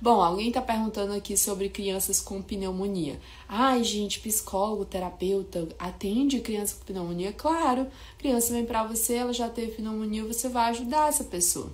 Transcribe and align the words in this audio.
Bom, 0.00 0.22
alguém 0.22 0.46
está 0.48 0.62
perguntando 0.62 1.12
aqui 1.12 1.36
sobre 1.36 1.68
crianças 1.68 2.20
com 2.20 2.40
pneumonia. 2.40 3.20
Ai, 3.48 3.82
gente, 3.82 4.20
psicólogo, 4.20 4.84
terapeuta, 4.84 5.68
atende 5.76 6.38
criança 6.38 6.76
com 6.76 6.84
pneumonia? 6.84 7.32
Claro, 7.32 7.88
criança 8.16 8.52
vem 8.52 8.64
para 8.64 8.84
você, 8.84 9.14
ela 9.14 9.32
já 9.32 9.48
teve 9.48 9.72
pneumonia, 9.72 10.24
você 10.24 10.48
vai 10.48 10.70
ajudar 10.70 11.08
essa 11.08 11.24
pessoa. 11.24 11.72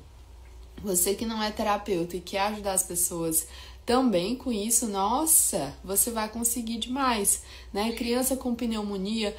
Você 0.83 1.15
que 1.15 1.27
não 1.27 1.43
é 1.43 1.51
terapeuta 1.51 2.17
e 2.17 2.21
quer 2.21 2.41
ajudar 2.41 2.73
as 2.73 2.83
pessoas 2.83 3.47
também 3.85 4.35
com 4.35 4.51
isso, 4.51 4.89
nossa, 4.89 5.75
você 5.85 6.11
vai 6.11 6.27
conseguir 6.31 6.79
demais, 6.79 7.43
né? 7.75 7.93
Criança 7.93 8.37
com 8.37 8.55
pneumonia 8.55 9.37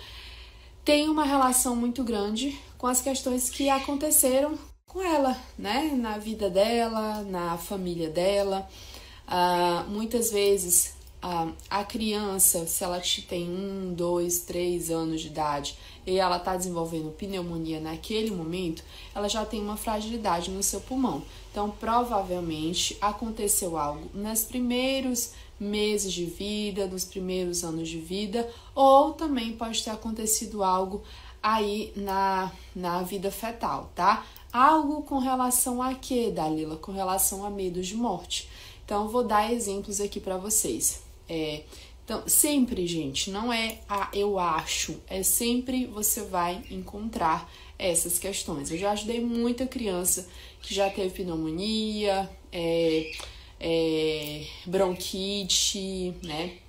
tem 0.84 1.10
uma 1.10 1.24
relação 1.24 1.76
muito 1.76 2.04
grande 2.04 2.60
com 2.78 2.86
as 2.86 3.02
questões 3.02 3.50
que 3.50 3.68
aconteceram 3.68 4.56
com 4.96 5.02
ela, 5.02 5.38
né? 5.60 5.92
Na 5.94 6.18
vida 6.18 6.50
dela, 6.50 7.22
na 7.24 7.58
família 7.58 8.10
dela. 8.10 8.66
Ah, 9.28 9.84
muitas 9.90 10.32
vezes 10.32 10.94
ah, 11.22 11.50
a 11.70 11.84
criança, 11.84 12.66
se 12.66 12.82
ela 12.82 13.02
tem 13.28 13.50
um, 13.50 13.94
dois, 13.94 14.40
três 14.40 14.90
anos 14.90 15.20
de 15.20 15.28
idade 15.28 15.78
e 16.08 16.18
ela 16.18 16.38
está 16.38 16.56
desenvolvendo 16.56 17.12
pneumonia 17.12 17.82
naquele 17.82 18.32
momento, 18.32 18.86
ela 19.14 19.28
já 19.28 19.44
tem 19.44 19.62
uma 19.62 19.76
fragilidade 19.76 20.50
no 20.50 20.64
seu 20.64 20.80
pulmão. 20.80 21.24
Então, 21.52 21.70
provavelmente 21.72 22.98
aconteceu 23.02 23.78
algo 23.78 24.10
nos 24.14 24.46
primeiros 24.46 25.32
meses 25.60 26.14
de 26.14 26.24
vida, 26.24 26.88
nos 26.88 27.04
primeiros 27.04 27.66
anos 27.66 27.90
de 27.90 28.00
vida, 28.00 28.50
ou 28.74 29.12
também 29.12 29.58
pode 29.58 29.84
ter 29.84 29.90
acontecido 29.90 30.64
algo 30.64 31.04
aí 31.46 31.92
na, 31.96 32.52
na 32.76 33.04
vida 33.04 33.30
fetal, 33.30 33.92
tá? 33.94 34.26
Algo 34.56 35.04
com 35.04 35.20
relação 35.20 35.82
a 35.82 35.94
quê, 35.94 36.32
Dalila? 36.32 36.78
Com 36.78 36.94
relação 36.94 37.44
a 37.44 37.50
medos 37.50 37.88
de 37.88 37.96
morte. 37.96 38.48
Então, 38.86 39.10
vou 39.10 39.22
dar 39.22 39.52
exemplos 39.52 40.00
aqui 40.00 40.18
para 40.18 40.38
vocês. 40.38 41.04
É, 41.28 41.64
então, 42.06 42.24
sempre, 42.26 42.88
gente, 42.88 43.30
não 43.30 43.52
é 43.52 43.80
a 43.90 44.10
eu 44.14 44.40
acho, 44.40 44.96
é 45.10 45.24
sempre 45.24 45.88
você 45.88 46.22
vai 46.22 46.64
encontrar 46.72 47.52
essas 47.78 48.18
questões. 48.18 48.72
Eu 48.72 48.78
já 48.78 48.92
ajudei 48.92 49.20
muita 49.20 49.68
criança 49.68 50.26
que 50.62 50.74
já 50.74 50.90
teve 50.90 51.10
pneumonia, 51.10 52.30
é, 52.50 53.12
é, 53.60 54.46
bronquite, 54.66 56.14
né? 56.24 56.60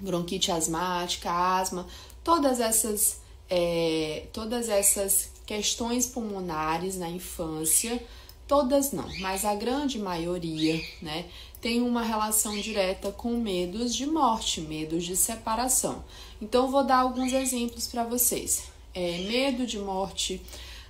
Bronquite 0.00 0.50
asmática, 0.50 1.30
asma, 1.30 1.86
todas 2.24 2.60
essas, 2.60 3.20
é, 3.50 4.26
todas 4.32 4.70
essas 4.70 5.38
questões 5.50 6.06
pulmonares 6.06 6.96
na 6.96 7.10
infância, 7.10 8.00
todas 8.46 8.92
não, 8.92 9.08
mas 9.18 9.44
a 9.44 9.52
grande 9.52 9.98
maioria, 9.98 10.80
né, 11.02 11.26
tem 11.60 11.82
uma 11.82 12.04
relação 12.04 12.56
direta 12.56 13.10
com 13.10 13.32
medos 13.32 13.92
de 13.92 14.06
morte, 14.06 14.60
medos 14.60 15.04
de 15.04 15.16
separação. 15.16 16.04
Então, 16.40 16.70
vou 16.70 16.84
dar 16.84 16.98
alguns 16.98 17.32
exemplos 17.32 17.88
para 17.88 18.04
vocês. 18.04 18.62
É, 18.94 19.18
medo 19.28 19.66
de 19.66 19.80
morte 19.80 20.40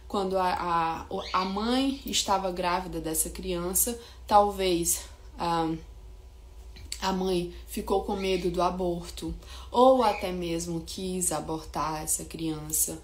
quando 0.07 0.37
a, 0.37 0.53
a, 0.53 1.07
a 1.33 1.45
mãe 1.47 2.03
estava 2.05 2.53
grávida 2.53 3.01
dessa 3.01 3.31
criança, 3.31 3.99
talvez 4.27 5.05
a, 5.39 5.71
a 7.01 7.15
mãe 7.15 7.55
ficou 7.67 8.03
com 8.03 8.15
medo 8.15 8.51
do 8.51 8.61
aborto, 8.61 9.35
ou 9.71 10.03
até 10.03 10.31
mesmo 10.31 10.83
quis 10.87 11.33
abortar 11.33 12.03
essa 12.03 12.27
criança. 12.27 13.01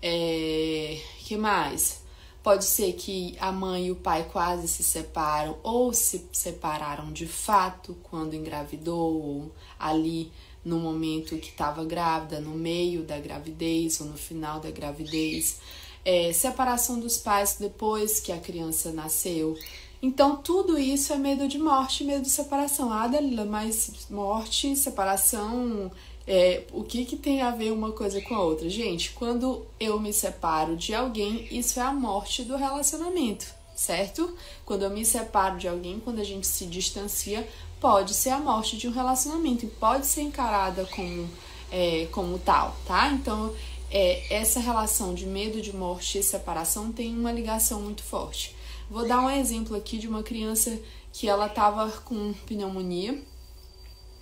É, 0.00 1.00
que 1.18 1.36
mais? 1.36 2.02
Pode 2.42 2.64
ser 2.64 2.92
que 2.94 3.36
a 3.40 3.50
mãe 3.52 3.88
e 3.88 3.90
o 3.90 3.96
pai 3.96 4.28
quase 4.32 4.68
se 4.68 4.82
separam 4.82 5.58
ou 5.62 5.92
se 5.92 6.26
separaram 6.32 7.12
de 7.12 7.26
fato 7.26 7.96
quando 8.04 8.34
engravidou 8.34 9.22
ou 9.22 9.52
ali 9.78 10.32
no 10.64 10.78
momento 10.78 11.36
que 11.36 11.48
estava 11.48 11.84
grávida, 11.84 12.40
no 12.40 12.52
meio 12.52 13.02
da 13.02 13.18
gravidez 13.18 14.00
ou 14.00 14.06
no 14.06 14.16
final 14.16 14.60
da 14.60 14.70
gravidez. 14.70 15.60
É, 16.04 16.32
separação 16.32 16.98
dos 17.00 17.18
pais 17.18 17.56
depois 17.58 18.20
que 18.20 18.32
a 18.32 18.38
criança 18.38 18.92
nasceu. 18.92 19.56
Então, 20.00 20.36
tudo 20.36 20.78
isso 20.78 21.12
é 21.12 21.16
medo 21.16 21.48
de 21.48 21.58
morte, 21.58 22.04
medo 22.04 22.22
de 22.22 22.30
separação. 22.30 22.92
Ah, 22.92 23.08
Dalila, 23.08 23.44
mas 23.44 24.06
morte, 24.08 24.76
separação, 24.76 25.90
é, 26.30 26.64
o 26.72 26.84
que, 26.84 27.06
que 27.06 27.16
tem 27.16 27.40
a 27.40 27.50
ver 27.50 27.72
uma 27.72 27.90
coisa 27.90 28.20
com 28.20 28.34
a 28.34 28.42
outra? 28.42 28.68
Gente, 28.68 29.12
quando 29.12 29.66
eu 29.80 29.98
me 29.98 30.12
separo 30.12 30.76
de 30.76 30.94
alguém, 30.94 31.48
isso 31.50 31.80
é 31.80 31.82
a 31.82 31.90
morte 31.90 32.42
do 32.42 32.54
relacionamento, 32.54 33.46
certo? 33.74 34.36
Quando 34.66 34.82
eu 34.82 34.90
me 34.90 35.06
separo 35.06 35.56
de 35.56 35.66
alguém, 35.66 35.98
quando 35.98 36.20
a 36.20 36.24
gente 36.24 36.46
se 36.46 36.66
distancia, 36.66 37.48
pode 37.80 38.12
ser 38.12 38.28
a 38.28 38.38
morte 38.38 38.76
de 38.76 38.86
um 38.86 38.92
relacionamento 38.92 39.64
e 39.64 39.70
pode 39.70 40.06
ser 40.06 40.20
encarada 40.20 40.84
como, 40.84 41.30
é, 41.72 42.06
como 42.12 42.38
tal, 42.38 42.76
tá? 42.86 43.08
Então, 43.08 43.54
é, 43.90 44.22
essa 44.28 44.60
relação 44.60 45.14
de 45.14 45.24
medo 45.24 45.62
de 45.62 45.74
morte 45.74 46.18
e 46.18 46.22
separação 46.22 46.92
tem 46.92 47.18
uma 47.18 47.32
ligação 47.32 47.80
muito 47.80 48.02
forte. 48.02 48.54
Vou 48.90 49.08
dar 49.08 49.22
um 49.22 49.30
exemplo 49.30 49.74
aqui 49.74 49.96
de 49.96 50.06
uma 50.06 50.22
criança 50.22 50.78
que 51.10 51.26
ela 51.26 51.48
tava 51.48 51.90
com 52.02 52.34
pneumonia 52.46 53.18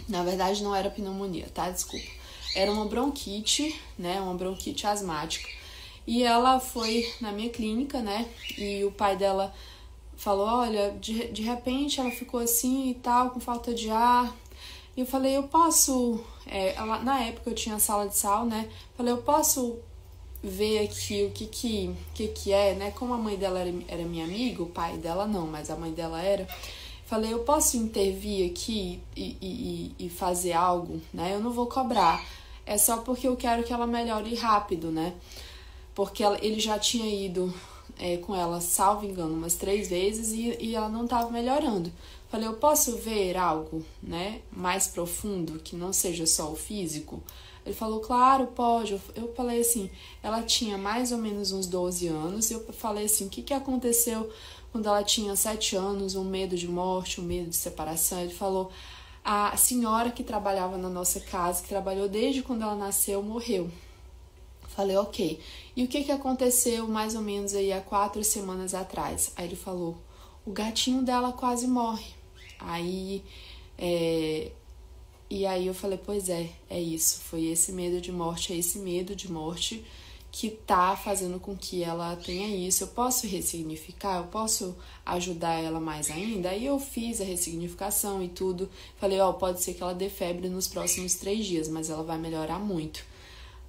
na 0.09 0.22
verdade, 0.22 0.62
não 0.62 0.75
era 0.75 0.91
pneumonia, 0.91 1.49
tá? 1.53 1.71
Desculpa. 1.71 2.06
Era 2.55 2.72
uma 2.72 2.87
bronquite, 2.87 3.78
né? 3.99 4.21
Uma 4.21 4.34
bronquite 4.34 4.87
asmática. 4.87 5.49
E 6.06 6.22
ela 6.22 6.61
foi 6.61 7.12
na 7.21 7.33
minha 7.33 7.50
clínica, 7.50 8.00
né? 8.00 8.28
E 8.56 8.84
o 8.84 8.93
pai 8.93 9.17
dela 9.17 9.53
falou: 10.17 10.47
Olha, 10.47 10.93
de, 11.00 11.28
de 11.28 11.43
repente 11.43 12.00
ela 12.00 12.11
ficou 12.11 12.41
assim 12.41 12.91
e 12.91 12.94
tal, 12.94 13.31
com 13.31 13.41
falta 13.41 13.75
de 13.75 13.91
ar. 13.91 14.34
E 14.97 15.00
eu 15.00 15.06
falei: 15.06 15.37
Eu 15.37 15.44
posso. 15.44 16.25
É, 16.47 16.75
ela, 16.75 17.00
na 17.00 17.21
época 17.21 17.50
eu 17.50 17.55
tinha 17.55 17.78
sala 17.78 18.09
de 18.09 18.17
sal, 18.17 18.47
né? 18.47 18.69
Falei: 18.97 19.12
Eu 19.12 19.19
posso 19.19 19.78
ver 20.43 20.84
aqui 20.84 21.25
o 21.25 21.31
que 21.31 21.47
que, 21.47 21.94
que, 22.15 22.28
que 22.28 22.53
é, 22.53 22.75
né? 22.75 22.93
Como 22.93 23.12
a 23.12 23.19
mãe 23.19 23.37
dela 23.37 23.59
era, 23.59 23.75
era 23.88 24.05
minha 24.05 24.25
amiga, 24.25 24.62
o 24.62 24.67
pai 24.67 24.97
dela 24.97 25.27
não, 25.27 25.47
mas 25.47 25.71
a 25.71 25.77
mãe 25.77 25.93
dela 25.93 26.23
era. 26.23 26.47
Falei, 27.06 27.33
eu 27.33 27.39
posso 27.41 27.77
intervir 27.77 28.50
aqui 28.50 29.00
e, 29.17 29.37
e, 29.41 30.06
e 30.06 30.09
fazer 30.11 30.53
algo, 30.53 31.00
né? 31.15 31.34
Eu 31.34 31.41
não 31.41 31.53
vou 31.53 31.67
cobrar. 31.67 32.25
É 32.67 32.77
só 32.77 32.99
porque 32.99 33.28
eu 33.28 33.37
quero 33.37 33.62
que 33.62 33.72
ela 33.72 33.87
melhore 33.87 34.34
rápido, 34.34 34.91
né? 34.91 35.15
Porque 35.94 36.25
ela, 36.25 36.37
ele 36.44 36.59
já 36.59 36.78
tinha 36.81 37.06
ido 37.06 37.55
é, 37.97 38.17
com 38.17 38.34
ela, 38.34 38.61
salvo 38.61 39.06
engano, 39.06 39.34
umas 39.34 39.55
três 39.55 39.89
vezes 39.89 40.33
e, 40.33 40.56
e 40.61 40.75
ela 40.75 40.89
não 40.89 41.05
estava 41.05 41.31
melhorando. 41.31 41.93
Falei, 42.28 42.49
eu 42.49 42.55
posso 42.55 42.97
ver 42.97 43.37
algo, 43.37 43.84
né, 44.03 44.41
mais 44.50 44.88
profundo, 44.88 45.61
que 45.61 45.77
não 45.77 45.93
seja 45.93 46.27
só 46.27 46.50
o 46.50 46.56
físico? 46.56 47.23
Ele 47.65 47.75
falou, 47.75 48.00
claro, 48.00 48.49
pode. 48.49 49.00
Eu 49.15 49.33
falei 49.34 49.61
assim, 49.61 49.91
ela 50.23 50.43
tinha 50.43 50.77
mais 50.77 51.12
ou 51.12 51.19
menos 51.19 51.53
uns 51.53 51.67
12 51.67 52.09
anos, 52.09 52.50
e 52.50 52.55
eu 52.55 52.65
falei 52.73 53.06
assim, 53.06 53.27
o 53.27 53.28
que, 53.28 53.43
que 53.43 53.55
aconteceu 53.55 54.28
quando 54.76 54.88
ela 54.88 55.03
tinha 55.03 55.34
sete 55.34 55.75
anos, 55.75 56.14
um 56.16 56.25
medo 56.25 56.54
de 56.54 56.69
morte, 56.69 57.19
um 57.19 57.25
medo 57.25 57.48
de 57.48 57.56
separação. 57.56 58.20
Ele 58.20 58.34
falou: 58.34 58.70
a 59.25 59.56
senhora 59.56 60.10
que 60.10 60.22
trabalhava 60.22 60.76
na 60.76 60.91
nossa 60.91 61.19
casa, 61.19 61.62
que 61.62 61.69
trabalhou 61.69 62.10
desde 62.10 62.42
quando 62.42 62.60
ela 62.60 62.75
nasceu, 62.75 63.22
morreu. 63.22 63.70
Falei, 64.69 64.94
ok. 64.98 65.41
E 65.75 65.82
o 65.82 65.88
que, 65.88 66.04
que 66.04 66.12
aconteceu 66.12 66.87
mais 66.87 67.14
ou 67.14 67.22
menos 67.22 67.54
aí 67.54 67.72
há 67.72 67.81
quatro 67.81 68.22
semanas 68.22 68.75
atrás? 68.75 69.32
Aí 69.34 69.47
ele 69.47 69.56
falou: 69.56 69.97
o 70.44 70.53
gatinho 70.53 71.03
dela 71.03 71.32
quase 71.32 71.66
morre. 71.66 72.12
Aí. 72.58 73.25
É... 73.78 74.53
E 75.28 75.44
aí 75.47 75.66
eu 75.66 75.75
falei, 75.75 75.98
pois 75.98 76.28
é, 76.28 76.50
é 76.69 76.78
isso. 76.78 77.20
Foi 77.20 77.47
esse 77.47 77.72
medo 77.72 77.98
de 78.00 78.12
morte, 78.12 78.53
é 78.53 78.56
esse 78.56 78.78
medo 78.78 79.16
de 79.16 79.32
morte 79.32 79.84
que 80.38 80.50
tá 80.50 80.94
fazendo 80.94 81.41
com 81.41 81.56
que 81.56 81.82
ela 81.82 82.14
tenha 82.14 82.47
isso. 82.47 82.84
Eu 82.84 82.88
posso 82.88 83.26
ressignificar, 83.26 84.19
eu 84.19 84.24
posso 84.24 84.76
ajudar 85.06 85.54
ela 85.54 85.80
mais 85.80 86.10
ainda. 86.10 86.50
Aí 86.50 86.66
eu 86.66 86.78
fiz 86.78 87.22
a 87.22 87.24
ressignificação 87.24 88.22
e 88.22 88.28
tudo. 88.28 88.69
Falei, 88.99 89.19
ó, 89.19 89.31
oh, 89.31 89.32
pode 89.32 89.62
ser 89.62 89.72
que 89.72 89.82
ela 89.82 89.94
dê 89.94 90.11
febre 90.11 90.50
nos 90.50 90.69
próximos 90.69 91.14
três 91.14 91.46
dias, 91.46 91.69
mas 91.69 91.88
ela 91.88 92.02
vai 92.02 92.19
melhorar 92.19 92.58
muito. 92.58 93.02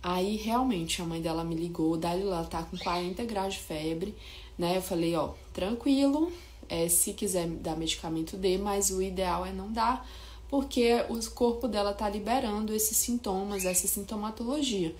Aí 0.03 0.35
realmente 0.35 1.01
a 1.01 1.05
mãe 1.05 1.21
dela 1.21 1.41
me 1.41 1.55
ligou, 1.55 1.95
Dali 1.95 2.23
ela 2.23 2.43
tá 2.43 2.61
com 2.63 2.77
40 2.77 3.23
graus 3.23 3.53
de 3.53 3.61
febre, 3.61 4.13
né? 4.57 4.75
Eu 4.75 4.81
falei, 4.81 5.15
ó, 5.15 5.29
tranquilo, 5.53 6.33
é, 6.67 6.89
se 6.89 7.13
quiser 7.13 7.47
dar 7.47 7.77
medicamento 7.77 8.35
dê, 8.35 8.57
mas 8.57 8.91
o 8.91 9.01
ideal 9.01 9.45
é 9.45 9.53
não 9.53 9.71
dar, 9.71 10.05
porque 10.49 11.05
o 11.07 11.17
corpo 11.31 11.65
dela 11.65 11.93
tá 11.93 12.09
liberando 12.09 12.73
esses 12.73 12.97
sintomas, 12.97 13.63
essa 13.63 13.87
sintomatologia. 13.87 14.93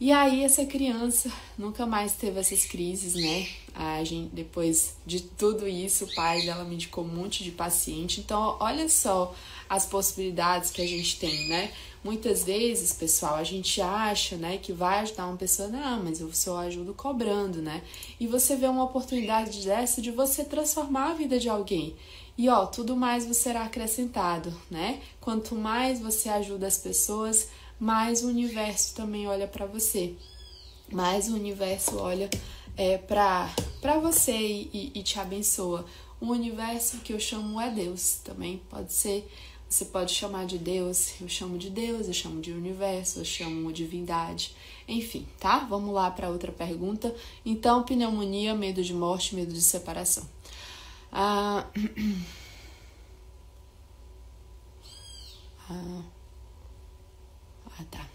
E 0.00 0.10
aí 0.10 0.42
essa 0.42 0.66
criança 0.66 1.32
nunca 1.56 1.86
mais 1.86 2.12
teve 2.12 2.40
essas 2.40 2.64
crises, 2.64 3.14
né? 3.14 3.46
A 3.72 4.02
gente, 4.02 4.34
depois 4.34 4.96
de 5.06 5.20
tudo 5.20 5.68
isso, 5.68 6.04
o 6.04 6.14
pai 6.14 6.42
dela 6.42 6.64
me 6.64 6.74
indicou 6.74 7.04
um 7.04 7.08
monte 7.08 7.44
de 7.44 7.52
paciente. 7.52 8.20
Então, 8.20 8.56
olha 8.60 8.88
só 8.88 9.34
as 9.68 9.86
possibilidades 9.86 10.70
que 10.70 10.82
a 10.82 10.86
gente 10.86 11.18
tem, 11.18 11.48
né? 11.48 11.72
Muitas 12.02 12.44
vezes, 12.44 12.92
pessoal, 12.92 13.36
a 13.36 13.44
gente 13.44 13.80
acha, 13.80 14.36
né, 14.36 14.58
que 14.58 14.72
vai 14.72 14.98
ajudar 15.00 15.26
uma 15.26 15.38
pessoa, 15.38 15.68
não, 15.68 16.04
mas 16.04 16.20
eu 16.20 16.30
só 16.34 16.58
ajudo 16.58 16.92
cobrando, 16.92 17.62
né? 17.62 17.82
E 18.20 18.26
você 18.26 18.56
vê 18.56 18.66
uma 18.66 18.84
oportunidade 18.84 19.64
dessa 19.64 20.02
de 20.02 20.10
você 20.10 20.44
transformar 20.44 21.12
a 21.12 21.14
vida 21.14 21.38
de 21.38 21.48
alguém. 21.48 21.96
E 22.36 22.48
ó, 22.48 22.66
tudo 22.66 22.94
mais 22.94 23.24
você 23.24 23.34
será 23.44 23.64
acrescentado, 23.64 24.52
né? 24.70 25.00
Quanto 25.20 25.54
mais 25.54 26.00
você 26.00 26.28
ajuda 26.28 26.66
as 26.66 26.76
pessoas, 26.76 27.48
mais 27.78 28.22
o 28.22 28.28
universo 28.28 28.94
também 28.94 29.26
olha 29.26 29.46
para 29.46 29.66
você. 29.66 30.14
Mais 30.92 31.28
o 31.28 31.34
universo 31.34 31.98
olha 31.98 32.28
é, 32.76 32.98
para 32.98 33.98
você 34.00 34.32
e, 34.32 34.92
e 34.94 35.02
te 35.02 35.18
abençoa. 35.18 35.84
O 36.20 36.26
universo 36.26 36.98
que 36.98 37.12
eu 37.12 37.20
chamo 37.20 37.60
é 37.60 37.70
Deus, 37.70 38.20
também 38.24 38.62
pode 38.70 38.92
ser 38.92 39.28
você 39.74 39.86
pode 39.86 40.12
chamar 40.12 40.46
de 40.46 40.56
Deus, 40.56 41.20
eu 41.20 41.28
chamo 41.28 41.58
de 41.58 41.68
Deus, 41.68 42.06
eu 42.06 42.12
chamo 42.12 42.40
de 42.40 42.52
universo, 42.52 43.18
eu 43.18 43.24
chamo 43.24 43.72
de 43.72 43.82
divindade, 43.82 44.54
enfim, 44.86 45.26
tá? 45.40 45.66
Vamos 45.68 45.92
lá 45.92 46.08
para 46.12 46.28
outra 46.28 46.52
pergunta. 46.52 47.12
Então, 47.44 47.82
pneumonia, 47.82 48.54
medo 48.54 48.84
de 48.84 48.94
morte, 48.94 49.34
medo 49.34 49.52
de 49.52 49.60
separação. 49.60 50.22
Ah, 51.10 51.66
ah, 55.68 56.02
ah, 57.78 57.84
tá. 57.90 58.08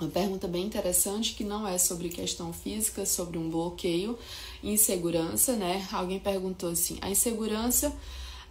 Uma 0.00 0.08
pergunta 0.08 0.46
bem 0.46 0.64
interessante 0.64 1.34
que 1.34 1.42
não 1.42 1.66
é 1.66 1.76
sobre 1.76 2.08
questão 2.08 2.52
física, 2.52 3.04
sobre 3.04 3.36
um 3.36 3.50
bloqueio, 3.50 4.16
insegurança, 4.62 5.56
né? 5.56 5.86
Alguém 5.90 6.20
perguntou 6.20 6.70
assim: 6.70 6.98
a 7.00 7.10
insegurança 7.10 7.92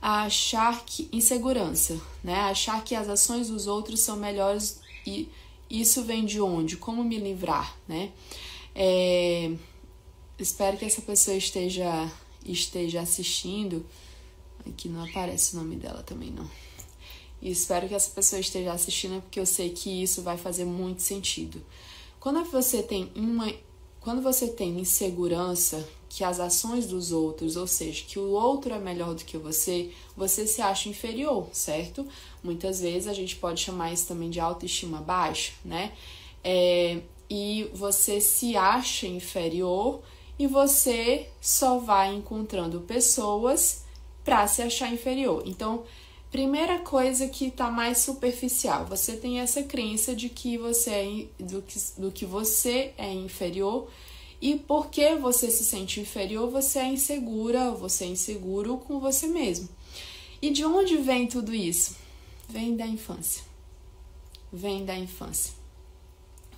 a 0.02 0.24
achar 0.24 0.86
que 0.86 1.08
insegurança, 1.12 2.00
né? 2.22 2.36
Achar 2.42 2.84
que 2.84 2.94
as 2.94 3.08
ações 3.08 3.48
dos 3.48 3.66
outros 3.66 4.02
são 4.02 4.18
melhores 4.18 4.82
e 5.06 5.30
isso 5.70 6.04
vem 6.04 6.26
de 6.26 6.42
onde? 6.42 6.76
Como 6.76 7.02
me 7.04 7.18
livrar, 7.18 7.78
né? 7.88 8.12
É, 8.76 9.52
espero 10.38 10.78
que 10.78 10.86
essa 10.86 11.02
pessoa 11.02 11.36
esteja 11.38 12.12
esteja 12.46 13.02
assistindo. 13.02 13.86
Aqui 14.66 14.90
não 14.90 15.04
aparece 15.04 15.56
o 15.56 15.60
nome 15.60 15.78
dela 15.78 16.04
também 16.04 16.30
não. 16.30 16.50
E 17.42 17.52
espero 17.52 17.88
que 17.88 17.94
essa 17.94 18.10
pessoa 18.10 18.40
esteja 18.40 18.72
assistindo 18.72 19.22
porque 19.22 19.40
eu 19.40 19.46
sei 19.46 19.70
que 19.70 20.02
isso 20.02 20.22
vai 20.22 20.38
fazer 20.38 20.66
muito 20.66 21.02
sentido. 21.02 21.62
Quando 22.20 22.44
você 22.46 22.82
tem 22.82 23.12
uma 23.16 23.52
quando 24.08 24.22
você 24.22 24.48
tem 24.48 24.80
insegurança 24.80 25.86
que 26.08 26.24
as 26.24 26.40
ações 26.40 26.88
dos 26.88 27.12
outros, 27.12 27.58
ou 27.58 27.68
seja, 27.68 28.06
que 28.08 28.18
o 28.18 28.30
outro 28.30 28.74
é 28.74 28.80
melhor 28.80 29.14
do 29.14 29.26
que 29.26 29.38
você, 29.38 29.92
você 30.16 30.48
se 30.48 30.62
acha 30.62 30.88
inferior, 30.88 31.50
certo? 31.52 32.08
Muitas 32.42 32.80
vezes 32.80 33.08
a 33.08 33.14
gente 33.14 33.36
pode 33.36 33.60
chamar 33.60 33.92
isso 33.92 34.08
também 34.08 34.30
de 34.30 34.40
autoestima 34.40 35.02
baixa, 35.02 35.52
né? 35.66 35.92
É, 36.42 37.02
e 37.30 37.70
você 37.74 38.22
se 38.22 38.56
acha 38.56 39.06
inferior 39.06 40.02
e 40.40 40.48
você 40.48 41.28
só 41.42 41.78
vai 41.78 42.16
encontrando 42.16 42.80
pessoas 42.82 43.84
para 44.24 44.48
se 44.48 44.62
achar 44.62 44.92
inferior. 44.94 45.44
Então, 45.46 45.84
primeira 46.38 46.78
coisa 46.78 47.28
que 47.28 47.46
está 47.46 47.72
mais 47.72 47.98
superficial, 47.98 48.86
você 48.86 49.18
tem 49.18 49.40
essa 49.40 49.64
crença 49.64 50.16
de 50.16 50.30
que 50.30 50.56
você 50.56 50.92
é 51.40 51.44
do 51.44 51.64
que, 51.64 51.80
do 51.98 52.12
que 52.12 52.28
você 52.28 52.94
é 52.96 53.12
inferior 53.12 53.90
e 54.40 54.56
porque 54.56 55.16
você 55.16 55.50
se 55.50 55.66
sente 55.66 56.00
inferior, 56.00 56.48
você 56.52 56.78
é 56.78 56.86
insegura, 56.86 57.72
você 57.72 58.04
é 58.04 58.10
inseguro 58.10 58.78
com 58.78 59.00
você 59.00 59.26
mesmo. 59.26 59.68
E 60.40 60.52
de 60.52 60.64
onde 60.64 60.98
vem 60.98 61.26
tudo 61.26 61.56
isso? 61.56 61.96
Vem 62.48 62.76
da 62.76 62.86
infância. 62.86 63.42
Vem 64.54 64.86
da 64.86 64.96
infância. 64.96 65.54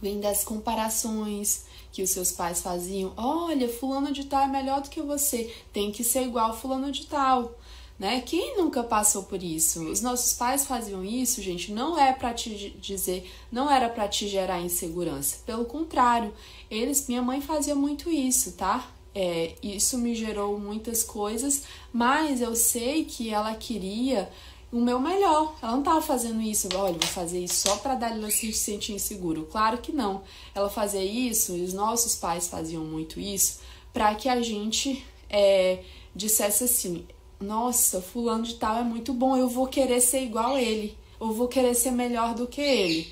Vem 0.01 0.19
das 0.19 0.43
comparações 0.43 1.63
que 1.93 2.03
os 2.03 2.09
seus 2.09 2.33
pais 2.33 2.61
faziam. 2.61 3.13
Olha, 3.15 3.69
fulano 3.69 4.11
de 4.11 4.25
tal 4.25 4.41
é 4.41 4.47
melhor 4.47 4.81
do 4.81 4.89
que 4.89 5.01
você, 5.01 5.55
tem 5.71 5.89
que 5.89 6.03
ser 6.03 6.23
igual 6.23 6.53
fulano 6.53 6.91
de 6.91 7.07
tal 7.07 7.55
né? 7.99 8.21
Quem 8.21 8.57
nunca 8.57 8.81
passou 8.81 9.23
por 9.23 9.43
isso? 9.43 9.83
Os 9.89 9.99
nossos 9.99 10.33
pais 10.33 10.65
faziam 10.65 11.03
isso, 11.03 11.41
gente, 11.41 11.73
não 11.73 11.99
é 11.99 12.13
para 12.13 12.33
te 12.33 12.69
dizer, 12.79 13.29
não 13.51 13.69
era 13.69 13.89
para 13.89 14.07
te 14.07 14.27
gerar 14.27 14.61
insegurança. 14.61 15.39
Pelo 15.45 15.65
contrário, 15.65 16.33
eles, 16.71 17.07
minha 17.09 17.21
mãe 17.21 17.41
fazia 17.41 17.75
muito 17.75 18.09
isso, 18.09 18.53
tá? 18.53 18.89
É, 19.13 19.55
isso 19.61 19.97
me 19.97 20.15
gerou 20.15 20.57
muitas 20.57 21.03
coisas, 21.03 21.63
mas 21.91 22.39
eu 22.39 22.55
sei 22.55 23.03
que 23.03 23.31
ela 23.31 23.53
queria 23.55 24.29
o 24.71 24.79
meu 24.79 24.99
melhor. 24.99 25.55
Ela 25.61 25.73
não 25.73 25.79
estava 25.79 26.01
fazendo 26.01 26.41
isso, 26.41 26.69
olha, 26.75 26.93
vou 26.93 27.07
fazer 27.07 27.43
isso 27.43 27.67
só 27.67 27.75
para 27.77 27.95
dar 27.95 28.11
ela 28.11 28.29
se 28.29 28.53
sentir 28.53 28.93
inseguro. 28.93 29.47
Claro 29.51 29.79
que 29.79 29.91
não. 29.91 30.23
Ela 30.55 30.69
fazia 30.69 31.03
isso, 31.03 31.57
e 31.57 31.63
os 31.63 31.73
nossos 31.73 32.15
pais 32.15 32.47
faziam 32.47 32.85
muito 32.85 33.19
isso, 33.19 33.59
para 33.91 34.15
que 34.15 34.29
a 34.29 34.41
gente 34.41 35.03
é, 35.29 35.83
dissesse 36.15 36.63
assim: 36.63 37.05
nossa, 37.39 38.01
fulano 38.01 38.43
de 38.43 38.55
tal 38.55 38.77
é 38.77 38.83
muito 38.83 39.13
bom, 39.13 39.37
eu 39.37 39.47
vou 39.47 39.67
querer 39.67 40.01
ser 40.01 40.23
igual 40.23 40.55
a 40.55 40.61
ele, 40.61 40.97
ou 41.19 41.31
vou 41.31 41.47
querer 41.47 41.73
ser 41.73 41.91
melhor 41.91 42.33
do 42.35 42.47
que 42.47 42.61
ele. 42.61 43.11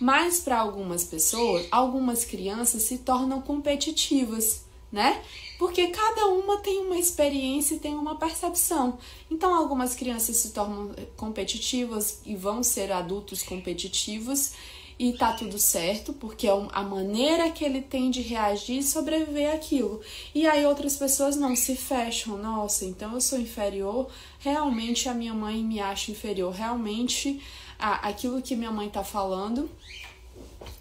Mas 0.00 0.40
para 0.40 0.58
algumas 0.58 1.04
pessoas, 1.04 1.66
algumas 1.70 2.24
crianças 2.24 2.82
se 2.82 2.98
tornam 2.98 3.40
competitivas, 3.40 4.64
né? 4.92 5.22
Porque 5.58 5.88
cada 5.88 6.26
uma 6.26 6.58
tem 6.58 6.78
uma 6.78 6.96
experiência 6.96 7.74
e 7.74 7.80
tem 7.80 7.94
uma 7.94 8.16
percepção. 8.16 8.98
Então, 9.28 9.52
algumas 9.52 9.94
crianças 9.94 10.36
se 10.36 10.50
tornam 10.50 10.92
competitivas 11.16 12.20
e 12.24 12.36
vão 12.36 12.62
ser 12.62 12.92
adultos 12.92 13.42
competitivos 13.42 14.52
e 14.98 15.12
tá 15.12 15.32
tudo 15.32 15.58
certo, 15.58 16.12
porque 16.12 16.48
é 16.48 16.50
a 16.72 16.82
maneira 16.82 17.50
que 17.50 17.64
ele 17.64 17.80
tem 17.80 18.10
de 18.10 18.20
reagir 18.20 18.78
e 18.78 18.82
sobreviver 18.82 19.54
àquilo. 19.54 20.00
E 20.34 20.46
aí 20.46 20.66
outras 20.66 20.96
pessoas 20.96 21.36
não 21.36 21.54
se 21.54 21.76
fecham, 21.76 22.36
nossa, 22.36 22.84
então 22.84 23.14
eu 23.14 23.20
sou 23.20 23.38
inferior, 23.38 24.10
realmente 24.40 25.08
a 25.08 25.14
minha 25.14 25.32
mãe 25.32 25.62
me 25.62 25.78
acha 25.78 26.10
inferior, 26.10 26.52
realmente 26.52 27.40
a, 27.78 28.08
aquilo 28.08 28.42
que 28.42 28.56
minha 28.56 28.72
mãe 28.72 28.88
tá 28.90 29.04
falando 29.04 29.70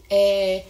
é 0.10 0.66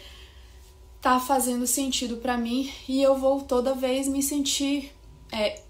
tá 0.99 1.19
fazendo 1.19 1.65
sentido 1.65 2.17
para 2.17 2.37
mim. 2.37 2.71
E 2.87 3.01
eu 3.01 3.15
vou 3.15 3.41
toda 3.41 3.73
vez 3.73 4.07
me 4.07 4.21
sentir 4.21 4.91
é, 5.31 5.61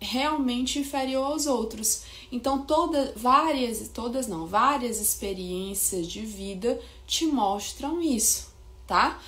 realmente 0.00 0.78
inferior 0.78 1.24
aos 1.24 1.46
outros. 1.46 2.02
Então, 2.30 2.62
todas, 2.62 3.12
várias, 3.16 3.88
todas 3.88 4.26
não, 4.26 4.46
várias 4.46 5.00
experiências 5.00 6.06
de 6.06 6.20
vida 6.20 6.80
te 7.06 7.26
mostram 7.26 8.00
isso, 8.02 8.48
tá? 8.86 9.20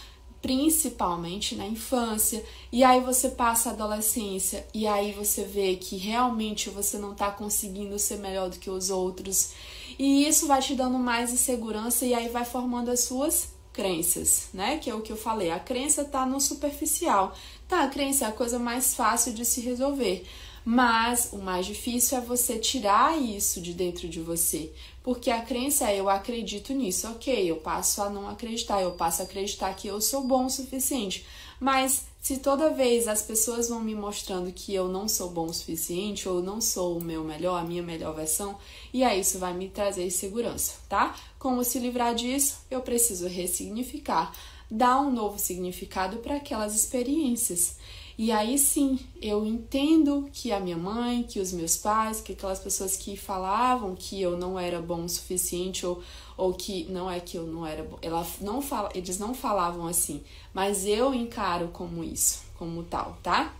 Principalmente 0.42 1.56
na 1.56 1.66
infância, 1.66 2.44
e 2.70 2.84
aí 2.84 3.00
você 3.00 3.30
passa 3.30 3.70
a 3.70 3.72
adolescência 3.72 4.66
e 4.72 4.86
aí 4.86 5.12
você 5.12 5.44
vê 5.44 5.76
que 5.76 5.96
realmente 5.96 6.70
você 6.70 6.98
não 6.98 7.14
tá 7.14 7.30
conseguindo 7.30 7.98
ser 7.98 8.18
melhor 8.18 8.50
do 8.50 8.58
que 8.58 8.70
os 8.70 8.90
outros, 8.90 9.52
e 9.98 10.26
isso 10.26 10.46
vai 10.46 10.60
te 10.60 10.74
dando 10.74 10.98
mais 10.98 11.32
insegurança 11.32 12.04
e 12.04 12.12
aí 12.12 12.28
vai 12.28 12.44
formando 12.44 12.90
as 12.90 13.00
suas 13.00 13.56
crenças, 13.72 14.48
né? 14.54 14.78
Que 14.78 14.88
é 14.88 14.94
o 14.94 15.02
que 15.02 15.12
eu 15.12 15.16
falei, 15.16 15.50
a 15.50 15.60
crença 15.60 16.04
tá 16.04 16.24
no 16.24 16.40
superficial. 16.40 17.34
Tá, 17.68 17.82
a 17.82 17.88
crença 17.88 18.24
é 18.24 18.28
a 18.28 18.32
coisa 18.32 18.58
mais 18.58 18.94
fácil 18.94 19.34
de 19.34 19.44
se 19.44 19.60
resolver. 19.60 20.26
Mas 20.68 21.28
o 21.32 21.38
mais 21.38 21.64
difícil 21.64 22.18
é 22.18 22.20
você 22.20 22.58
tirar 22.58 23.16
isso 23.16 23.60
de 23.60 23.72
dentro 23.72 24.08
de 24.08 24.20
você. 24.20 24.72
Porque 25.00 25.30
a 25.30 25.40
crença 25.40 25.88
é 25.88 26.00
eu 26.00 26.08
acredito 26.08 26.72
nisso, 26.72 27.06
ok, 27.06 27.48
eu 27.48 27.58
passo 27.58 28.02
a 28.02 28.10
não 28.10 28.28
acreditar, 28.28 28.82
eu 28.82 28.90
passo 28.90 29.22
a 29.22 29.26
acreditar 29.26 29.72
que 29.76 29.86
eu 29.86 30.00
sou 30.00 30.24
bom 30.24 30.46
o 30.46 30.50
suficiente. 30.50 31.24
Mas 31.60 32.06
se 32.20 32.38
toda 32.38 32.74
vez 32.74 33.06
as 33.06 33.22
pessoas 33.22 33.68
vão 33.68 33.80
me 33.80 33.94
mostrando 33.94 34.50
que 34.50 34.74
eu 34.74 34.88
não 34.88 35.06
sou 35.06 35.30
bom 35.30 35.46
o 35.46 35.54
suficiente 35.54 36.28
ou 36.28 36.42
não 36.42 36.60
sou 36.60 36.98
o 36.98 37.04
meu 37.04 37.22
melhor, 37.22 37.60
a 37.60 37.64
minha 37.64 37.84
melhor 37.84 38.12
versão, 38.12 38.58
e 38.92 39.04
aí 39.04 39.20
isso 39.20 39.38
vai 39.38 39.54
me 39.54 39.68
trazer 39.68 40.04
insegurança, 40.04 40.72
tá? 40.88 41.14
Como 41.38 41.62
se 41.62 41.78
livrar 41.78 42.12
disso? 42.12 42.58
Eu 42.68 42.80
preciso 42.80 43.28
ressignificar, 43.28 44.34
dar 44.68 45.00
um 45.00 45.12
novo 45.12 45.38
significado 45.38 46.16
para 46.16 46.34
aquelas 46.34 46.74
experiências. 46.74 47.76
E 48.18 48.32
aí 48.32 48.58
sim, 48.58 48.98
eu 49.20 49.44
entendo 49.44 50.26
que 50.32 50.50
a 50.50 50.58
minha 50.58 50.76
mãe, 50.76 51.22
que 51.22 51.38
os 51.38 51.52
meus 51.52 51.76
pais, 51.76 52.18
que 52.18 52.32
aquelas 52.32 52.58
pessoas 52.58 52.96
que 52.96 53.14
falavam 53.14 53.94
que 53.94 54.20
eu 54.20 54.38
não 54.38 54.58
era 54.58 54.80
bom 54.80 55.04
o 55.04 55.08
suficiente 55.08 55.84
ou, 55.84 56.02
ou 56.34 56.54
que 56.54 56.84
não 56.84 57.10
é 57.10 57.20
que 57.20 57.36
eu 57.36 57.46
não 57.46 57.66
era 57.66 57.82
bom, 57.82 57.98
ela 58.00 58.26
não 58.40 58.62
fala, 58.62 58.88
eles 58.94 59.18
não 59.18 59.34
falavam 59.34 59.86
assim, 59.86 60.22
mas 60.54 60.86
eu 60.86 61.12
encaro 61.12 61.68
como 61.68 62.02
isso, 62.02 62.42
como 62.58 62.82
tal, 62.84 63.18
tá? 63.22 63.54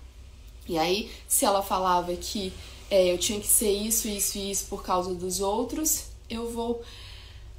E 0.66 0.78
aí, 0.78 1.10
se 1.28 1.44
ela 1.44 1.62
falava 1.62 2.16
que 2.16 2.50
é, 2.90 3.12
eu 3.12 3.18
tinha 3.18 3.38
que 3.38 3.46
ser 3.46 3.70
isso, 3.70 4.08
isso 4.08 4.38
e 4.38 4.50
isso 4.50 4.66
por 4.70 4.82
causa 4.82 5.14
dos 5.14 5.38
outros, 5.40 6.06
eu 6.30 6.50
vou 6.50 6.82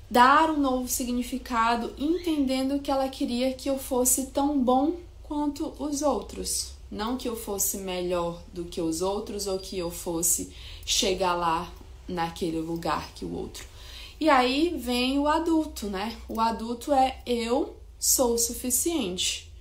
dar 0.10 0.50
um 0.50 0.60
novo 0.60 0.88
significado, 0.88 1.94
entendendo 1.96 2.80
que 2.80 2.90
ela 2.90 3.08
queria 3.08 3.54
que 3.54 3.70
eu 3.70 3.78
fosse 3.78 4.28
tão 4.28 4.60
bom 4.60 4.94
quanto 5.22 5.74
os 5.80 6.02
outros. 6.02 6.77
Não 6.90 7.18
que 7.18 7.28
eu 7.28 7.36
fosse 7.36 7.78
melhor 7.78 8.42
do 8.54 8.66
que 8.66 8.82
os 8.82 9.02
outros 9.02 9.48
ou 9.48 9.60
que 9.60 9.78
eu 9.78 9.92
fosse 9.92 10.54
chegar 10.86 11.36
lá 11.36 11.72
naquele 12.08 12.60
lugar 12.60 13.12
que 13.14 13.26
o 13.26 13.34
outro. 13.34 13.66
E 14.20 14.30
aí 14.30 14.76
vem 14.78 15.20
o 15.20 15.28
adulto, 15.28 15.88
né? 15.88 16.18
O 16.28 16.40
adulto 16.40 16.92
é 16.92 17.22
eu 17.26 17.76
sou 18.00 18.34
o 18.34 18.38
suficiente. 18.38 19.52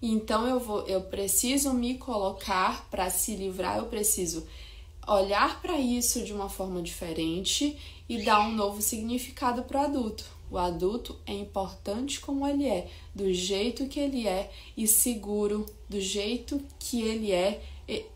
Então 0.00 0.46
eu 0.46 0.60
vou, 0.60 0.82
eu 0.86 1.00
preciso 1.00 1.72
me 1.72 1.96
colocar 1.96 2.86
para 2.90 3.08
se 3.08 3.34
livrar, 3.34 3.78
eu 3.78 3.86
preciso 3.86 4.46
olhar 5.06 5.60
para 5.60 5.78
isso 5.78 6.22
de 6.24 6.32
uma 6.32 6.48
forma 6.48 6.82
diferente 6.82 7.76
e 8.08 8.22
dar 8.22 8.40
um 8.40 8.52
novo 8.52 8.82
significado 8.82 9.62
para 9.62 9.80
o 9.80 9.84
adulto. 9.84 10.24
O 10.54 10.58
adulto 10.58 11.18
é 11.26 11.32
importante 11.32 12.20
como 12.20 12.46
ele 12.46 12.68
é, 12.68 12.88
do 13.12 13.32
jeito 13.34 13.88
que 13.88 13.98
ele 13.98 14.28
é 14.28 14.52
e 14.76 14.86
seguro, 14.86 15.66
do 15.88 16.00
jeito 16.00 16.62
que 16.78 17.02
ele 17.02 17.32
é, 17.32 17.60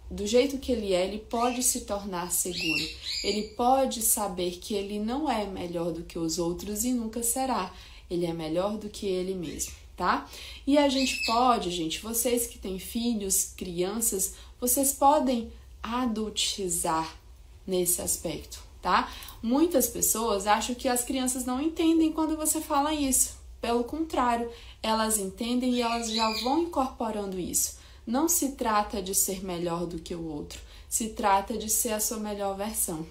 do 0.09 0.25
jeito 0.25 0.57
que 0.59 0.71
ele 0.71 0.95
é, 0.95 1.05
ele 1.05 1.19
pode 1.19 1.65
se 1.65 1.81
tornar 1.81 2.31
seguro. 2.31 2.85
Ele 3.25 3.43
pode 3.57 4.03
saber 4.03 4.53
que 4.53 4.73
ele 4.73 5.01
não 5.01 5.29
é 5.29 5.49
melhor 5.49 5.91
do 5.91 6.05
que 6.05 6.17
os 6.17 6.39
outros 6.39 6.85
e 6.85 6.93
nunca 6.93 7.25
será. 7.25 7.75
Ele 8.09 8.25
é 8.25 8.33
melhor 8.33 8.79
do 8.79 8.89
que 8.89 9.05
ele 9.05 9.35
mesmo, 9.35 9.73
tá? 9.97 10.31
E 10.65 10.79
a 10.79 10.89
gente 10.89 11.27
pode, 11.27 11.73
gente, 11.73 11.99
vocês 11.99 12.47
que 12.47 12.57
têm 12.57 12.79
filhos, 12.79 13.53
crianças, 13.57 14.35
vocês 14.61 14.93
podem 14.93 15.51
adultizar 15.83 17.19
nesse 17.67 18.01
aspecto, 18.01 18.63
tá? 18.89 19.07
Muitas 19.43 19.87
pessoas 19.87 20.47
acham 20.47 20.75
que 20.75 20.89
as 20.89 21.05
crianças 21.05 21.45
não 21.45 21.61
entendem 21.61 22.11
quando 22.11 22.39
você 22.39 22.59
fala 22.59 22.95
isso. 22.95 23.37
Pelo 23.61 23.85
contrário, 23.85 24.51
elas 24.83 25.19
entendem 25.19 25.75
e 25.75 25.83
elas 25.83 26.11
já 26.11 26.27
vão 26.43 26.63
incorporando 26.63 27.39
isso. 27.39 27.77
Não 28.07 28.31
se 28.31 28.53
trata 28.53 29.03
de 29.03 29.15
ser 29.15 29.45
melhor 29.45 29.85
do 29.85 29.99
que 29.99 30.15
o 30.15 30.25
outro, 30.27 30.59
se 30.89 31.11
trata 31.11 31.59
de 31.59 31.69
ser 31.69 31.93
a 31.93 32.01
sua 32.01 32.17
melhor 32.17 32.57
versão. 32.57 33.07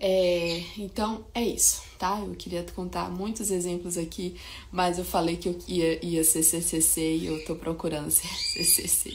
É, 0.00 0.62
então 0.78 1.26
é 1.34 1.42
isso, 1.42 1.82
tá? 1.98 2.18
Eu 2.20 2.34
queria 2.34 2.64
contar 2.74 3.10
muitos 3.10 3.50
exemplos 3.50 3.98
aqui, 3.98 4.34
mas 4.72 4.96
eu 4.96 5.04
falei 5.04 5.36
que 5.36 5.50
eu 5.50 5.58
ia, 5.66 6.02
ia 6.02 6.24
ser 6.24 6.42
CCC 6.42 7.16
e 7.16 7.26
eu 7.26 7.44
tô 7.44 7.54
procurando 7.54 8.10
ser 8.10 8.28
CCC. 8.64 9.12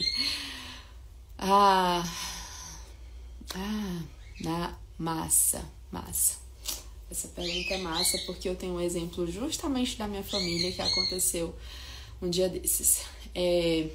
Ah, 1.36 2.04
ah, 3.56 4.02
na 4.40 4.83
massa, 5.04 5.70
massa. 5.92 6.38
Essa 7.10 7.28
pergunta 7.28 7.74
é 7.74 7.78
massa 7.78 8.18
porque 8.24 8.48
eu 8.48 8.56
tenho 8.56 8.74
um 8.74 8.80
exemplo 8.80 9.30
justamente 9.30 9.98
da 9.98 10.08
minha 10.08 10.24
família 10.24 10.72
que 10.72 10.80
aconteceu 10.80 11.54
um 12.22 12.30
dia 12.30 12.48
desses. 12.48 13.02
É, 13.34 13.90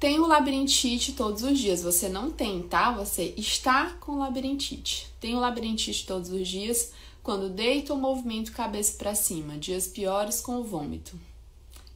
tem 0.00 0.18
o 0.18 0.26
labirintite 0.26 1.12
todos 1.12 1.44
os 1.44 1.56
dias. 1.56 1.84
Você 1.84 2.08
não 2.08 2.28
tem, 2.28 2.60
tá? 2.62 2.90
Você 2.90 3.32
está 3.36 3.90
com 4.00 4.18
labirintite. 4.18 5.08
Tem 5.20 5.36
o 5.36 5.38
labirintite 5.38 6.04
todos 6.04 6.30
os 6.30 6.48
dias 6.48 6.92
quando 7.22 7.48
deita 7.48 7.94
o 7.94 7.96
movimento 7.96 8.50
cabeça 8.50 8.98
para 8.98 9.14
cima. 9.14 9.56
Dias 9.56 9.86
piores 9.86 10.40
com 10.40 10.56
o 10.56 10.64
vômito. 10.64 11.16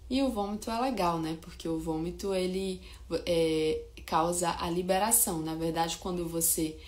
E 0.08 0.22
o 0.22 0.30
vômito 0.30 0.70
é 0.70 0.80
legal, 0.80 1.18
né? 1.18 1.36
Porque 1.40 1.68
o 1.68 1.80
vômito 1.80 2.32
ele 2.32 2.80
é, 3.26 3.82
causa 4.06 4.56
a 4.58 4.70
liberação. 4.70 5.40
Na 5.40 5.54
verdade, 5.54 5.98
quando 5.98 6.26
você 6.26 6.78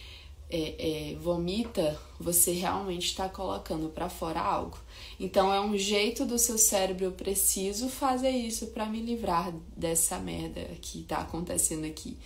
é, 0.50 1.10
é, 1.10 1.14
vomita, 1.16 2.00
você 2.18 2.52
realmente 2.52 3.06
está 3.06 3.28
colocando 3.28 3.88
para 3.90 4.08
fora 4.08 4.40
algo. 4.40 4.78
Então 5.20 5.52
é 5.52 5.60
um 5.60 5.76
jeito 5.76 6.24
do 6.24 6.38
seu 6.38 6.56
cérebro, 6.56 7.04
eu 7.04 7.12
preciso 7.12 7.88
fazer 7.88 8.30
isso 8.30 8.68
para 8.68 8.86
me 8.86 9.00
livrar 9.00 9.52
dessa 9.76 10.18
merda 10.18 10.62
que 10.80 11.02
tá 11.02 11.18
acontecendo 11.18 11.84
aqui, 11.84 12.16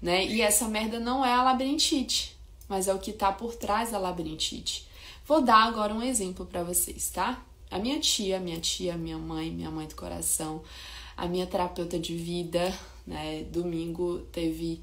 né? 0.00 0.24
E 0.24 0.40
essa 0.40 0.68
merda 0.68 1.00
não 1.00 1.24
é 1.24 1.32
a 1.32 1.42
labirintite, 1.42 2.36
mas 2.68 2.86
é 2.86 2.94
o 2.94 2.98
que 2.98 3.12
tá 3.12 3.32
por 3.32 3.56
trás 3.56 3.90
da 3.90 3.98
labirintite. 3.98 4.86
Vou 5.26 5.40
dar 5.40 5.64
agora 5.66 5.92
um 5.92 6.02
exemplo 6.02 6.46
para 6.46 6.62
vocês, 6.62 7.10
tá? 7.10 7.44
A 7.70 7.78
minha 7.78 7.98
tia, 7.98 8.38
minha 8.38 8.60
tia, 8.60 8.96
minha 8.96 9.18
mãe, 9.18 9.50
minha 9.50 9.70
mãe 9.70 9.86
do 9.86 9.94
coração, 9.94 10.62
a 11.16 11.26
minha 11.26 11.46
terapeuta 11.46 11.98
de 11.98 12.14
vida, 12.14 12.76
né? 13.06 13.44
Domingo 13.50 14.20
teve 14.32 14.80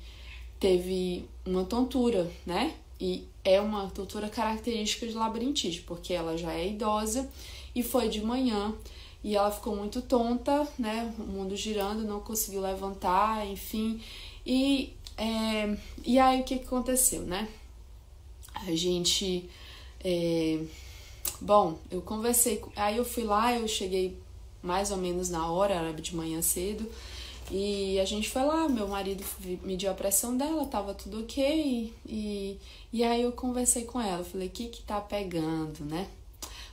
teve 0.60 1.26
uma 1.46 1.64
tontura, 1.64 2.30
né? 2.46 2.74
E 3.00 3.26
é 3.46 3.62
uma 3.62 3.90
tontura 3.90 4.28
característica 4.28 5.08
de 5.08 5.14
labirintite, 5.14 5.82
porque 5.82 6.14
ela 6.14 6.38
já 6.38 6.54
é 6.54 6.68
idosa 6.68 7.30
e 7.74 7.82
foi 7.82 8.10
de 8.10 8.22
manhã 8.22 8.76
e 9.24 9.36
ela 9.36 9.52
ficou 9.52 9.76
muito 9.76 10.02
tonta, 10.02 10.68
né? 10.78 11.14
O 11.18 11.24
mundo 11.24 11.56
girando, 11.56 12.04
não 12.04 12.20
conseguiu 12.20 12.62
levantar, 12.62 13.46
enfim. 13.48 14.02
E, 14.46 14.94
é, 15.18 15.78
e 16.06 16.18
aí 16.18 16.42
o 16.42 16.44
que, 16.44 16.56
aconteceu, 16.56 17.22
né? 17.22 17.48
A 18.54 18.74
gente. 18.76 19.50
É, 20.04 20.60
bom, 21.42 21.78
eu 21.92 22.02
conversei. 22.02 22.62
Aí 22.76 22.98
eu 22.98 23.06
fui 23.06 23.24
lá, 23.24 23.54
eu 23.54 23.68
cheguei 23.68 24.18
mais 24.62 24.92
ou 24.92 24.98
menos 24.98 25.30
na 25.30 25.50
hora, 25.52 25.74
era 25.74 25.94
de 25.94 26.16
manhã 26.16 26.42
cedo. 26.42 26.90
E 27.52 28.00
a 28.00 28.06
gente 28.06 28.30
foi 28.30 28.44
lá, 28.44 28.70
meu 28.70 28.88
marido 28.88 29.24
mediu 29.64 29.90
a 29.90 29.94
pressão 29.96 30.38
dela, 30.38 30.66
tava 30.66 30.94
tudo 30.94 31.22
ok. 31.22 31.94
E, 32.06 32.60
e 32.94 33.04
aí 33.04 33.24
eu 33.24 33.32
conversei 33.32 33.86
com 33.86 34.00
ela, 34.00 34.24
falei, 34.24 34.48
o 34.48 34.52
que 34.52 34.68
que 34.68 34.84
tá 34.84 35.02
pegando, 35.02 35.84
né? 35.84 36.08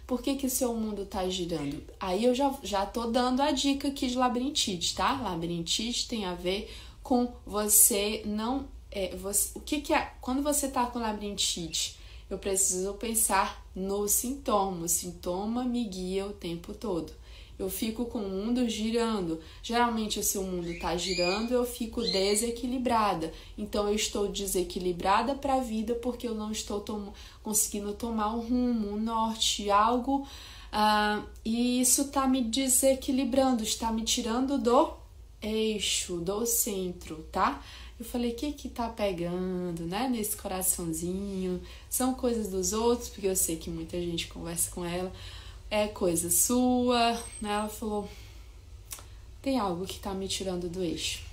Por 0.07 0.23
que 0.23 0.37
que 0.37 0.47
o 0.47 0.51
seu 0.51 0.75
mundo 0.75 1.05
tá 1.07 1.27
girando? 1.29 1.83
Aí 1.99 2.25
eu 2.25 2.35
já, 2.35 2.55
já 2.63 2.87
tô 2.87 3.07
dando 3.07 3.41
a 3.41 3.51
dica 3.51 3.89
aqui 3.89 4.07
de 4.07 4.17
labirintite, 4.17 4.95
tá? 4.95 5.21
Labirintite 5.21 6.07
tem 6.07 6.27
a 6.27 6.35
ver 6.35 6.71
com 7.03 7.33
você 7.45 8.23
não... 8.27 8.69
É, 8.91 9.17
você, 9.17 9.51
o 9.55 9.61
que 9.61 9.81
que 9.81 9.93
é... 9.93 10.13
Quando 10.21 10.43
você 10.43 10.69
tá 10.69 10.87
com 10.87 10.99
labirintite, 10.99 11.99
eu 12.31 12.39
preciso 12.39 12.95
pensar 12.95 13.67
no 13.75 14.07
sintoma. 14.07 14.85
O 14.85 14.89
sintoma 14.89 15.65
me 15.65 15.85
guia 15.85 16.27
o 16.27 16.33
tempo 16.33 16.73
todo 16.73 17.13
eu 17.59 17.71
fico 17.71 18.05
com 18.05 18.19
o 18.19 18.29
mundo 18.29 18.69
girando. 18.69 19.41
Geralmente, 19.63 20.23
se 20.23 20.37
o 20.37 20.43
mundo 20.43 20.69
está 20.69 20.97
girando, 20.97 21.53
eu 21.53 21.65
fico 21.65 22.03
desequilibrada. 22.03 23.33
Então, 23.57 23.89
eu 23.89 23.95
estou 23.95 24.29
desequilibrada 24.29 25.35
para 25.35 25.55
a 25.55 25.61
vida 25.61 25.95
porque 25.95 26.29
eu 26.29 26.35
não 26.35 26.53
estou 26.53 26.81
tom 26.81 27.13
conseguindo 27.43 27.95
tomar 27.95 28.35
um 28.35 28.41
rumo, 28.41 28.91
um 28.91 29.01
norte, 29.01 29.71
algo. 29.71 30.27
Uh, 30.73 31.27
e 31.45 31.81
isso 31.81 32.03
está 32.03 32.27
me 32.27 32.43
desequilibrando, 32.43 33.63
está 33.63 33.91
me 33.91 34.03
tirando 34.03 34.59
do 34.59 34.93
eixo, 35.41 36.17
do 36.19 36.45
centro, 36.45 37.25
tá? 37.33 37.63
Eu 37.99 38.05
falei, 38.05 38.33
o 38.33 38.35
que 38.35 38.53
que 38.53 38.69
tá 38.69 38.91
pegando, 38.91 39.87
né? 39.87 40.07
Nesse 40.07 40.37
coraçãozinho. 40.37 41.63
São 41.89 42.13
coisas 42.13 42.49
dos 42.49 42.75
outros, 42.75 43.09
porque 43.09 43.27
eu 43.27 43.37
sei 43.37 43.57
que 43.57 43.71
muita 43.71 43.99
gente 43.99 44.29
conversa 44.29 44.71
com 44.71 44.85
ela 44.85 45.11
é 45.77 45.89
coisa 45.89 46.31
sua. 46.31 47.13
Né? 47.41 47.53
Ela 47.53 47.69
falou: 47.69 48.09
tem 49.43 49.59
algo 49.59 49.87
que 49.87 49.99
tá 49.99 50.15
me 50.15 50.27
tirando 50.27 50.69
do 50.69 50.83
eixo. 50.83 51.25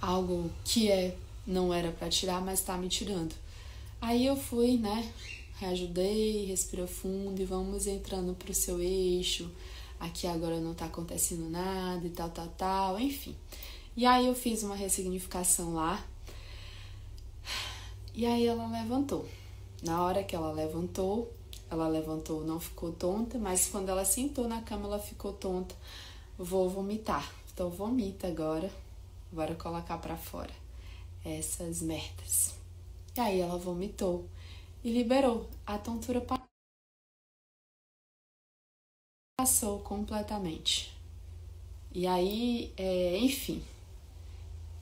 Algo 0.00 0.50
que 0.64 0.90
é 0.90 1.16
não 1.46 1.72
era 1.72 1.90
para 1.90 2.08
tirar, 2.08 2.40
mas 2.40 2.60
tá 2.60 2.76
me 2.76 2.88
tirando. 2.88 3.34
Aí 4.00 4.26
eu 4.26 4.36
fui, 4.36 4.76
né? 4.76 5.12
Reajudei, 5.56 6.44
respira 6.46 6.86
fundo 6.86 7.40
e 7.40 7.44
vamos 7.44 7.86
entrando 7.86 8.34
pro 8.34 8.54
seu 8.54 8.80
eixo. 8.80 9.50
Aqui 9.98 10.26
agora 10.26 10.60
não 10.60 10.74
tá 10.74 10.86
acontecendo 10.86 11.48
nada 11.48 12.06
e 12.06 12.10
tal, 12.10 12.28
tal, 12.28 12.48
tal, 12.48 13.00
enfim. 13.00 13.34
E 13.96 14.04
aí 14.04 14.26
eu 14.26 14.34
fiz 14.34 14.62
uma 14.62 14.74
ressignificação 14.74 15.74
lá. 15.74 16.04
E 18.12 18.26
aí 18.26 18.46
ela 18.46 18.66
levantou. 18.68 19.28
Na 19.82 20.02
hora 20.02 20.22
que 20.22 20.34
ela 20.34 20.52
levantou, 20.52 21.32
ela 21.70 21.88
levantou, 21.88 22.44
não 22.44 22.60
ficou 22.60 22.92
tonta, 22.92 23.38
mas 23.38 23.68
quando 23.68 23.88
ela 23.88 24.04
sentou 24.04 24.46
na 24.46 24.62
cama, 24.62 24.86
ela 24.86 24.98
ficou 24.98 25.32
tonta. 25.32 25.74
Vou 26.38 26.68
vomitar. 26.68 27.32
Então 27.52 27.70
vomita 27.70 28.26
agora. 28.26 28.70
Bora 29.30 29.54
colocar 29.54 29.98
para 29.98 30.16
fora 30.16 30.52
essas 31.24 31.82
merdas. 31.82 32.54
E 33.16 33.20
aí 33.20 33.40
ela 33.40 33.58
vomitou 33.58 34.26
e 34.82 34.92
liberou. 34.92 35.48
A 35.66 35.78
tontura 35.78 36.24
passou 39.36 39.80
completamente. 39.80 40.94
E 41.92 42.06
aí, 42.06 42.72
é, 42.76 43.16
enfim, 43.18 43.62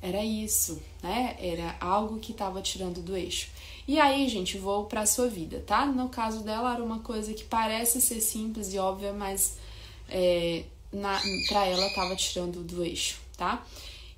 era 0.02 0.24
isso, 0.24 0.82
né? 1.00 1.36
Era 1.38 1.76
algo 1.80 2.18
que 2.18 2.32
estava 2.32 2.60
tirando 2.60 3.00
do 3.00 3.16
eixo. 3.16 3.48
E 3.86 4.00
aí, 4.00 4.28
gente, 4.28 4.58
vou 4.58 4.86
para 4.86 5.02
a 5.02 5.06
sua 5.06 5.28
vida, 5.28 5.62
tá? 5.64 5.86
No 5.86 6.08
caso 6.08 6.42
dela, 6.42 6.74
era 6.74 6.82
uma 6.82 6.98
coisa 6.98 7.32
que 7.32 7.44
parece 7.44 8.00
ser 8.00 8.20
simples 8.20 8.74
e 8.74 8.78
óbvia, 8.78 9.12
mas 9.12 9.56
é, 10.08 10.64
para 11.48 11.66
ela 11.66 11.86
estava 11.86 12.16
tirando 12.16 12.64
do 12.64 12.82
eixo, 12.84 13.20
tá? 13.36 13.64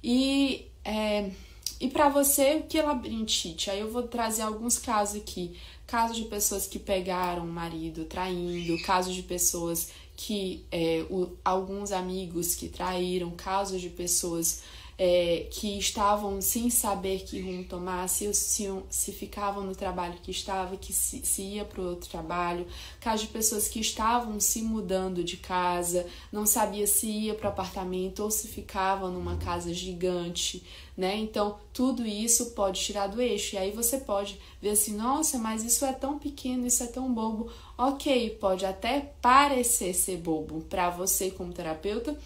E, 0.02 0.66
é, 0.82 1.30
e 1.78 1.88
para 1.88 2.08
você, 2.08 2.56
o 2.56 2.62
que 2.62 2.78
é 2.78 2.82
labirintite? 2.82 3.70
Aí 3.70 3.80
eu 3.80 3.90
vou 3.90 4.04
trazer 4.04 4.40
alguns 4.40 4.78
casos 4.78 5.20
aqui. 5.20 5.54
Casos 5.86 6.16
de 6.16 6.24
pessoas 6.24 6.66
que 6.66 6.78
pegaram 6.78 7.44
o 7.44 7.46
marido 7.46 8.06
traindo, 8.06 8.82
casos 8.84 9.14
de 9.14 9.22
pessoas 9.22 9.90
que. 10.16 10.64
É, 10.72 11.04
o, 11.10 11.36
alguns 11.44 11.92
amigos 11.92 12.54
que 12.54 12.68
traíram, 12.68 13.30
casos 13.32 13.82
de 13.82 13.90
pessoas 13.90 14.62
é, 14.96 15.48
que 15.50 15.78
estavam 15.78 16.40
sem 16.40 16.70
saber 16.70 17.24
que 17.24 17.40
rumo 17.40 17.64
tomar, 17.64 18.08
se, 18.08 18.32
se, 18.32 18.68
se 18.88 19.12
ficavam 19.12 19.64
no 19.64 19.74
trabalho 19.74 20.18
que 20.22 20.30
estava, 20.30 20.76
que 20.76 20.92
se, 20.92 21.24
se 21.24 21.42
ia 21.42 21.64
para 21.64 21.82
outro 21.82 22.08
trabalho, 22.08 22.66
caso 23.00 23.22
de 23.22 23.28
pessoas 23.28 23.66
que 23.66 23.80
estavam 23.80 24.38
se 24.38 24.62
mudando 24.62 25.24
de 25.24 25.36
casa, 25.36 26.06
não 26.30 26.46
sabia 26.46 26.86
se 26.86 27.06
ia 27.08 27.34
para 27.34 27.48
o 27.48 27.50
apartamento 27.50 28.22
ou 28.22 28.30
se 28.30 28.46
ficavam 28.46 29.10
numa 29.10 29.36
casa 29.36 29.74
gigante, 29.74 30.64
né? 30.96 31.16
Então, 31.16 31.58
tudo 31.72 32.06
isso 32.06 32.50
pode 32.50 32.80
tirar 32.80 33.08
do 33.08 33.20
eixo. 33.20 33.56
E 33.56 33.58
aí 33.58 33.72
você 33.72 33.98
pode 33.98 34.38
ver 34.62 34.70
assim, 34.70 34.96
nossa, 34.96 35.38
mas 35.38 35.64
isso 35.64 35.84
é 35.84 35.92
tão 35.92 36.18
pequeno, 36.18 36.66
isso 36.66 36.84
é 36.84 36.86
tão 36.86 37.12
bobo. 37.12 37.50
Ok, 37.76 38.30
pode 38.40 38.64
até 38.64 39.12
parecer 39.20 39.92
ser 39.92 40.18
bobo 40.18 40.60
para 40.70 40.88
você 40.90 41.32
como 41.32 41.52
terapeuta, 41.52 42.16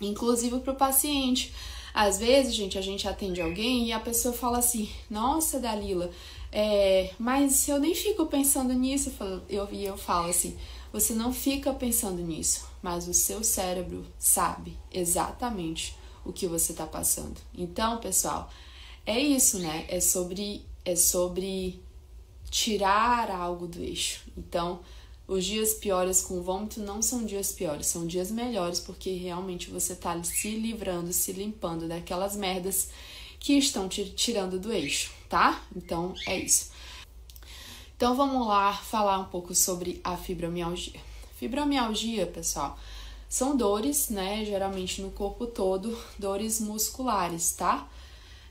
inclusive 0.00 0.58
para 0.58 0.72
o 0.72 0.76
paciente. 0.76 1.52
Às 1.94 2.18
vezes, 2.18 2.54
gente, 2.54 2.78
a 2.78 2.80
gente 2.80 3.06
atende 3.06 3.40
alguém 3.40 3.86
e 3.86 3.92
a 3.92 4.00
pessoa 4.00 4.32
fala 4.32 4.58
assim: 4.58 4.88
Nossa, 5.10 5.60
Dalila, 5.60 6.10
é, 6.50 7.10
mas 7.18 7.68
eu 7.68 7.78
nem 7.78 7.94
fico 7.94 8.26
pensando 8.26 8.72
nisso. 8.72 9.08
Eu, 9.08 9.12
falo, 9.12 9.42
eu, 9.48 9.68
eu 9.68 9.96
falo 9.96 10.28
assim: 10.28 10.56
Você 10.92 11.12
não 11.14 11.32
fica 11.32 11.72
pensando 11.74 12.22
nisso, 12.22 12.66
mas 12.82 13.06
o 13.08 13.14
seu 13.14 13.44
cérebro 13.44 14.06
sabe 14.18 14.78
exatamente 14.92 15.96
o 16.24 16.32
que 16.32 16.46
você 16.46 16.72
está 16.72 16.86
passando. 16.86 17.40
Então, 17.54 17.98
pessoal, 17.98 18.50
é 19.04 19.18
isso, 19.18 19.58
né? 19.58 19.84
É 19.88 20.00
sobre, 20.00 20.64
é 20.84 20.94
sobre 20.96 21.82
tirar 22.50 23.30
algo 23.30 23.66
do 23.66 23.80
eixo. 23.82 24.20
Então, 24.36 24.80
os 25.32 25.46
dias 25.46 25.72
piores 25.72 26.22
com 26.22 26.42
vômito 26.42 26.78
não 26.80 27.00
são 27.00 27.24
dias 27.24 27.52
piores, 27.52 27.86
são 27.86 28.06
dias 28.06 28.30
melhores 28.30 28.78
porque 28.78 29.14
realmente 29.14 29.70
você 29.70 29.94
está 29.94 30.22
se 30.22 30.50
livrando, 30.50 31.10
se 31.10 31.32
limpando 31.32 31.88
daquelas 31.88 32.36
merdas 32.36 32.90
que 33.40 33.54
estão 33.54 33.88
te 33.88 34.04
tirando 34.10 34.60
do 34.60 34.70
eixo, 34.70 35.10
tá? 35.30 35.62
Então 35.74 36.14
é 36.26 36.38
isso. 36.38 36.70
Então 37.96 38.14
vamos 38.14 38.46
lá 38.46 38.74
falar 38.74 39.18
um 39.18 39.24
pouco 39.24 39.54
sobre 39.54 40.00
a 40.04 40.18
fibromialgia. 40.18 41.00
Fibromialgia, 41.36 42.26
pessoal, 42.26 42.78
são 43.26 43.56
dores, 43.56 44.10
né? 44.10 44.44
Geralmente 44.44 45.00
no 45.00 45.10
corpo 45.12 45.46
todo, 45.46 45.98
dores 46.18 46.60
musculares, 46.60 47.52
tá? 47.52 47.88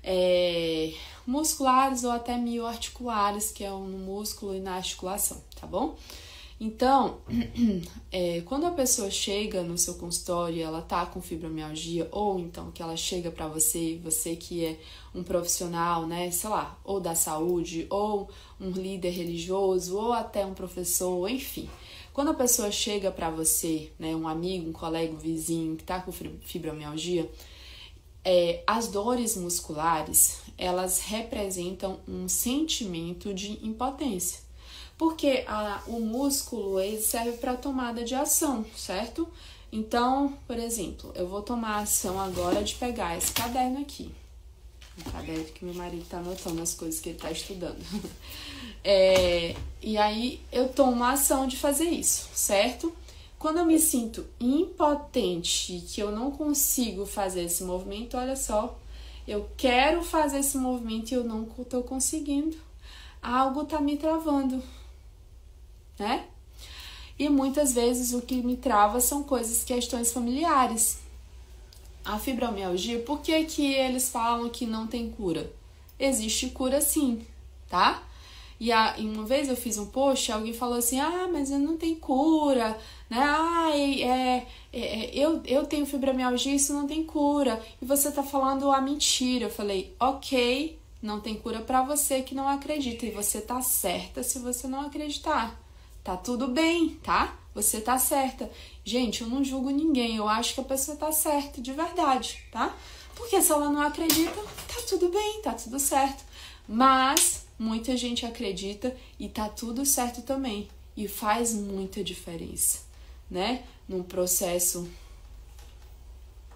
É, 0.04 0.94
musculares 1.28 2.04
ou 2.04 2.12
até 2.12 2.36
mioarticulares, 2.38 3.52
que 3.52 3.64
é 3.64 3.70
no 3.70 4.00
músculo 4.00 4.56
e 4.56 4.60
na 4.60 4.78
articulação, 4.78 5.40
tá 5.60 5.68
bom? 5.68 5.96
Então, 6.64 7.22
é, 8.12 8.42
quando 8.42 8.68
a 8.68 8.72
pessoa 8.72 9.10
chega 9.10 9.64
no 9.64 9.80
seu 9.80 9.96
consultório 9.96 10.58
e 10.58 10.62
ela 10.62 10.80
tá 10.80 11.08
com 11.08 11.20
fibromialgia, 11.20 12.08
ou 12.12 12.38
então 12.38 12.70
que 12.70 12.84
ela 12.84 12.96
chega 12.96 13.32
para 13.32 13.48
você, 13.48 14.00
você 14.04 14.36
que 14.36 14.64
é 14.64 14.80
um 15.16 15.24
profissional, 15.24 16.06
né, 16.06 16.30
sei 16.30 16.52
lá, 16.52 16.80
ou 16.84 17.00
da 17.00 17.16
saúde, 17.16 17.88
ou 17.90 18.30
um 18.60 18.70
líder 18.70 19.10
religioso, 19.10 19.98
ou 19.98 20.14
até 20.14 20.46
um 20.46 20.54
professor, 20.54 21.28
enfim. 21.28 21.68
Quando 22.14 22.30
a 22.30 22.36
pessoa 22.36 22.72
chega 22.72 23.10
para 23.10 23.32
você, 23.32 23.92
né, 23.98 24.16
um 24.16 24.28
amigo, 24.28 24.70
um 24.70 24.74
colega, 24.74 25.12
um 25.12 25.18
vizinho 25.18 25.76
que 25.76 25.84
tá 25.84 26.00
com 26.00 26.12
fibromialgia, 26.12 27.28
é, 28.24 28.64
as 28.68 28.88
dores 28.88 29.36
musculares, 29.36 30.42
elas 30.60 31.00
representam 31.00 32.02
um 32.08 32.28
sentimento 32.28 33.34
de 33.34 33.66
impotência 33.66 34.41
porque 35.02 35.44
a, 35.48 35.82
o 35.88 36.00
músculo 36.00 36.80
ele 36.80 37.02
serve 37.02 37.32
para 37.32 37.56
tomada 37.56 38.04
de 38.04 38.14
ação, 38.14 38.64
certo? 38.78 39.28
Então, 39.72 40.38
por 40.46 40.60
exemplo, 40.60 41.12
eu 41.16 41.28
vou 41.28 41.42
tomar 41.42 41.78
a 41.78 41.80
ação 41.80 42.22
agora 42.22 42.64
de 42.64 42.76
pegar 42.76 43.18
esse 43.18 43.32
caderno 43.32 43.82
aqui. 43.82 44.12
O 45.00 45.12
caderno 45.12 45.44
que 45.46 45.66
meu 45.66 45.74
marido 45.74 46.04
está 46.04 46.20
anotando 46.20 46.62
as 46.62 46.76
coisas 46.76 47.02
que 47.02 47.10
ele 47.10 47.18
está 47.18 47.32
estudando. 47.32 47.84
É, 48.84 49.56
e 49.80 49.96
aí 49.96 50.42
eu 50.52 50.68
tomo 50.70 51.04
a 51.04 51.12
ação 51.12 51.46
de 51.46 51.56
fazer 51.56 51.86
isso, 51.86 52.28
certo? 52.34 52.92
Quando 53.38 53.60
eu 53.60 53.66
me 53.66 53.78
sinto 53.78 54.26
impotente, 54.40 55.84
que 55.88 56.02
eu 56.02 56.12
não 56.12 56.32
consigo 56.32 57.06
fazer 57.06 57.44
esse 57.44 57.64
movimento, 57.64 58.18
olha 58.18 58.36
só, 58.36 58.76
eu 59.28 59.48
quero 59.56 60.04
fazer 60.04 60.40
esse 60.40 60.58
movimento 60.58 61.12
e 61.12 61.14
eu 61.14 61.24
não 61.24 61.48
estou 61.60 61.84
conseguindo. 61.84 62.58
Algo 63.22 63.62
está 63.62 63.80
me 63.80 63.98
travando 63.98 64.64
né? 66.02 66.26
E 67.18 67.30
muitas 67.30 67.74
vezes 67.74 68.14
o 68.14 68.22
que 68.22 68.42
me 68.42 68.58
trava 68.58 69.00
são 69.00 69.22
coisas, 69.22 69.64
questões 69.64 70.12
familiares. 70.12 70.98
A 72.04 72.18
fibromialgia, 72.18 73.00
por 73.04 73.20
que, 73.22 73.44
que 73.44 73.74
eles 73.76 74.10
falam 74.10 74.50
que 74.50 74.66
não 74.66 74.88
tem 74.88 75.12
cura? 75.12 75.54
Existe 76.00 76.50
cura 76.50 76.82
sim, 76.82 77.22
tá? 77.70 78.02
E, 78.60 78.72
a, 78.72 78.98
e 78.98 79.06
uma 79.06 79.24
vez 79.24 79.50
eu 79.50 79.56
fiz 79.56 79.78
um 79.78 79.86
post, 79.86 80.32
alguém 80.32 80.54
falou 80.54 80.78
assim: 80.80 81.00
ah, 81.00 81.30
mas 81.32 81.52
não 81.52 81.78
tem 81.78 81.94
cura, 81.94 82.76
né? 83.08 83.20
Ah, 83.20 83.72
é, 83.76 84.48
é, 84.74 85.12
eu, 85.14 85.42
eu 85.46 85.66
tenho 85.68 85.86
fibromialgia, 85.86 86.56
isso 86.56 86.74
não 86.74 86.88
tem 86.88 87.04
cura. 87.04 87.62
E 87.80 87.86
você 87.86 88.12
tá 88.12 88.24
falando 88.24 88.72
a 88.72 88.82
mentira. 88.82 89.46
Eu 89.46 89.52
falei: 89.52 89.96
ok, 90.00 90.80
não 91.02 91.20
tem 91.20 91.36
cura 91.36 91.60
para 91.62 91.84
você 91.84 92.24
que 92.24 92.34
não 92.34 92.48
acredita. 92.48 93.06
E 93.06 93.12
você 93.12 93.42
tá 93.42 93.62
certa 93.62 94.24
se 94.24 94.40
você 94.40 94.68
não 94.68 94.82
acreditar. 94.82 95.61
Tá 96.04 96.18
tudo 96.18 96.48
bem, 96.48 96.98
tá? 97.04 97.38
Você 97.54 97.80
tá 97.80 97.98
certa. 97.98 98.50
Gente, 98.84 99.22
eu 99.22 99.28
não 99.28 99.44
julgo 99.44 99.70
ninguém, 99.70 100.16
eu 100.16 100.28
acho 100.28 100.56
que 100.56 100.62
a 100.62 100.64
pessoa 100.64 100.98
tá 100.98 101.12
certa 101.12 101.62
de 101.62 101.72
verdade, 101.74 102.44
tá? 102.52 102.76
Porque 103.16 103.40
se 103.42 103.52
ela 103.52 103.70
não 103.70 103.82
acredita, 103.82 104.42
tá 104.68 104.82
tudo 104.90 105.10
bem, 105.10 105.42
tá 105.42 105.54
tudo 105.54 105.80
certo. 105.80 106.24
Mas 106.68 107.46
muita 107.60 107.96
gente 107.96 108.26
acredita 108.26 108.96
e 109.20 109.30
tá 109.30 109.48
tudo 109.48 109.86
certo 109.86 110.24
também. 110.24 110.68
E 110.98 111.08
faz 111.08 111.54
muita 111.54 112.04
diferença, 112.04 112.80
né? 113.30 113.64
Num 113.88 114.02
processo. 114.02 114.90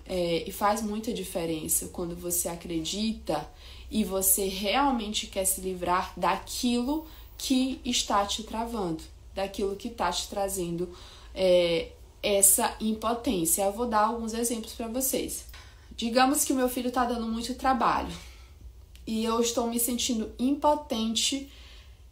É, 0.08 0.48
e 0.48 0.52
faz 0.52 0.82
muita 0.82 1.14
diferença 1.14 1.88
quando 1.88 2.16
você 2.16 2.48
acredita 2.48 3.48
e 3.90 4.04
você 4.04 4.48
realmente 4.48 5.28
quer 5.28 5.46
se 5.46 5.62
livrar 5.62 6.14
daquilo 6.16 7.08
que 7.38 7.82
está 7.84 8.24
te 8.26 8.44
travando 8.44 9.04
daquilo 9.36 9.76
que 9.76 9.90
está 9.90 10.12
te 10.12 10.28
trazendo 10.30 10.90
é, 11.34 11.92
essa 12.24 12.76
impotência. 12.80 13.64
Eu 13.64 13.74
vou 13.74 13.86
dar 13.86 14.06
alguns 14.06 14.34
exemplos 14.34 14.74
para 14.74 14.88
vocês. 14.88 15.46
Digamos 15.96 16.44
que 16.44 16.54
o 16.54 16.56
meu 16.56 16.70
filho 16.70 16.88
está 16.88 17.06
dando 17.06 17.28
muito 17.28 17.54
trabalho 17.54 18.12
e 19.06 19.24
eu 19.24 19.40
estou 19.40 19.68
me 19.68 19.80
sentindo 19.80 20.32
impotente 20.40 21.52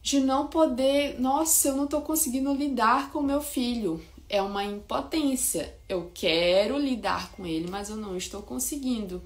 de 0.02 0.20
não 0.20 0.48
poder, 0.48 1.20
nossa, 1.20 1.70
eu 1.70 1.78
não 1.78 1.86
estou 1.86 2.02
conseguindo 2.02 2.54
lidar 2.54 3.12
com 3.12 3.22
meu 3.22 3.42
filho. 3.42 4.04
É 4.30 4.42
uma 4.42 4.64
impotência. 4.64 5.74
Eu 5.88 6.12
quero 6.14 6.78
lidar 6.78 7.32
com 7.32 7.46
ele, 7.46 7.70
mas 7.70 7.90
eu 7.90 7.96
não 7.96 8.18
estou 8.18 8.42
conseguindo. 8.42 9.22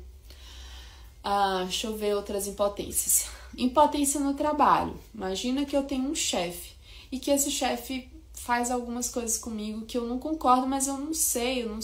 Ah, 1.23 1.61
deixa 1.63 1.87
eu 1.87 1.97
ver 1.97 2.15
outras 2.15 2.47
impotências. 2.47 3.29
Impotência 3.57 4.19
no 4.19 4.33
trabalho. 4.33 4.95
Imagina 5.13 5.65
que 5.65 5.75
eu 5.75 5.83
tenho 5.83 6.09
um 6.09 6.15
chefe 6.15 6.76
e 7.11 7.19
que 7.19 7.31
esse 7.31 7.51
chefe 7.51 8.09
faz 8.33 8.69
algumas 8.71 9.09
coisas 9.09 9.37
comigo 9.37 9.85
que 9.85 9.97
eu 9.97 10.05
não 10.05 10.19
concordo, 10.19 10.67
mas 10.67 10.87
eu 10.87 10.97
não 10.97 11.13
sei, 11.13 11.63
eu, 11.63 11.69
não, 11.69 11.79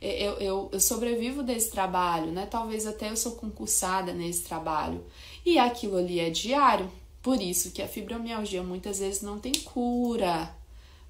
eu, 0.00 0.32
eu, 0.34 0.68
eu 0.72 0.80
sobrevivo 0.80 1.42
desse 1.42 1.70
trabalho, 1.70 2.32
né? 2.32 2.46
Talvez 2.46 2.86
até 2.86 3.10
eu 3.10 3.16
sou 3.16 3.32
concursada 3.32 4.12
nesse 4.12 4.42
trabalho. 4.42 5.04
E 5.44 5.58
aquilo 5.58 5.98
ali 5.98 6.18
é 6.18 6.30
diário. 6.30 6.90
Por 7.22 7.40
isso 7.40 7.70
que 7.70 7.82
a 7.82 7.88
fibromialgia 7.88 8.62
muitas 8.62 8.98
vezes 8.98 9.20
não 9.20 9.38
tem 9.38 9.52
cura 9.52 10.54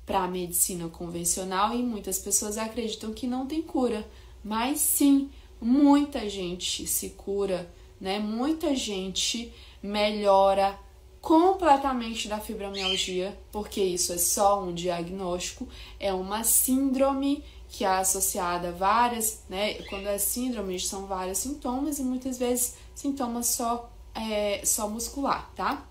para 0.05 0.25
a 0.25 0.29
medicina 0.29 0.88
convencional 0.88 1.73
e 1.73 1.83
muitas 1.83 2.18
pessoas 2.18 2.59
acreditam 2.59 3.12
que 3.12 3.29
não 3.29 3.46
tem 3.46 3.62
cura. 3.62 4.07
Mas 4.42 4.81
sim, 4.81 5.31
muita 5.61 6.29
gente 6.29 6.87
se 6.87 7.11
cura, 7.11 7.73
né? 8.01 8.18
Muita 8.18 8.75
gente 8.75 9.53
melhora 9.81 10.77
completamente 11.20 12.28
da 12.28 12.38
fibromialgia, 12.40 13.38
porque 13.52 13.83
isso 13.83 14.12
é 14.12 14.18
só 14.18 14.62
um 14.62 14.72
diagnóstico, 14.72 15.68
é 15.98 16.12
uma 16.12 16.44
síndrome 16.44 17.44
que 17.68 17.85
é 17.85 17.88
associada 17.88 18.70
a 18.70 18.72
várias, 18.72 19.42
né? 19.48 19.74
Quando 19.88 20.09
é 20.09 20.18
síndrome, 20.18 20.80
são 20.80 21.06
vários 21.06 21.38
sintomas 21.38 21.98
e 21.98 22.02
muitas 22.02 22.37
vezes 22.37 22.74
sintomas 22.94 23.46
só, 23.46 23.90
é, 24.14 24.61
só 24.64 24.88
muscular, 24.88 25.50
tá? 25.54 25.87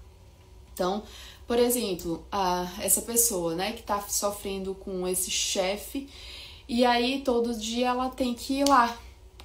Então, 0.73 1.03
por 1.47 1.57
exemplo, 1.57 2.25
a, 2.31 2.69
essa 2.79 3.01
pessoa, 3.01 3.55
né, 3.55 3.71
que 3.73 3.83
tá 3.83 4.01
sofrendo 4.01 4.75
com 4.75 5.07
esse 5.07 5.31
chefe, 5.31 6.09
e 6.67 6.85
aí 6.85 7.21
todo 7.21 7.57
dia 7.57 7.87
ela 7.87 8.09
tem 8.09 8.33
que 8.33 8.59
ir 8.59 8.67
lá 8.67 8.97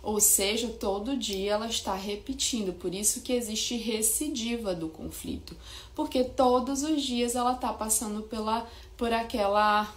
ou 0.04 0.20
seja, 0.20 0.68
todo 0.68 1.16
dia 1.16 1.52
ela 1.52 1.66
está 1.66 1.94
repetindo, 1.94 2.72
por 2.74 2.94
isso 2.94 3.22
que 3.22 3.32
existe 3.32 3.76
recidiva 3.76 4.74
do 4.74 4.88
conflito, 4.88 5.56
porque 5.94 6.22
todos 6.22 6.82
os 6.82 7.02
dias 7.02 7.34
ela 7.34 7.52
está 7.52 7.72
passando 7.72 8.22
pela, 8.22 8.66
por 8.96 9.12
aquela 9.12 9.92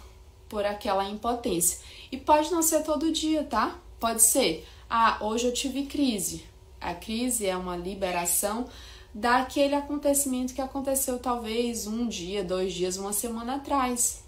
por 0.48 0.64
aquela 0.64 1.06
impotência. 1.06 1.78
E 2.10 2.16
pode 2.16 2.50
não 2.50 2.62
ser 2.62 2.82
todo 2.82 3.12
dia, 3.12 3.44
tá? 3.44 3.78
Pode 4.00 4.22
ser, 4.22 4.66
ah, 4.88 5.18
hoje 5.20 5.46
eu 5.46 5.52
tive 5.52 5.84
crise. 5.84 6.42
A 6.80 6.94
crise 6.94 7.44
é 7.44 7.54
uma 7.54 7.76
liberação 7.76 8.66
daquele 9.12 9.74
acontecimento 9.74 10.54
que 10.54 10.60
aconteceu 10.62 11.18
talvez 11.18 11.86
um 11.86 12.08
dia, 12.08 12.42
dois 12.42 12.72
dias, 12.72 12.96
uma 12.96 13.12
semana 13.12 13.56
atrás. 13.56 14.24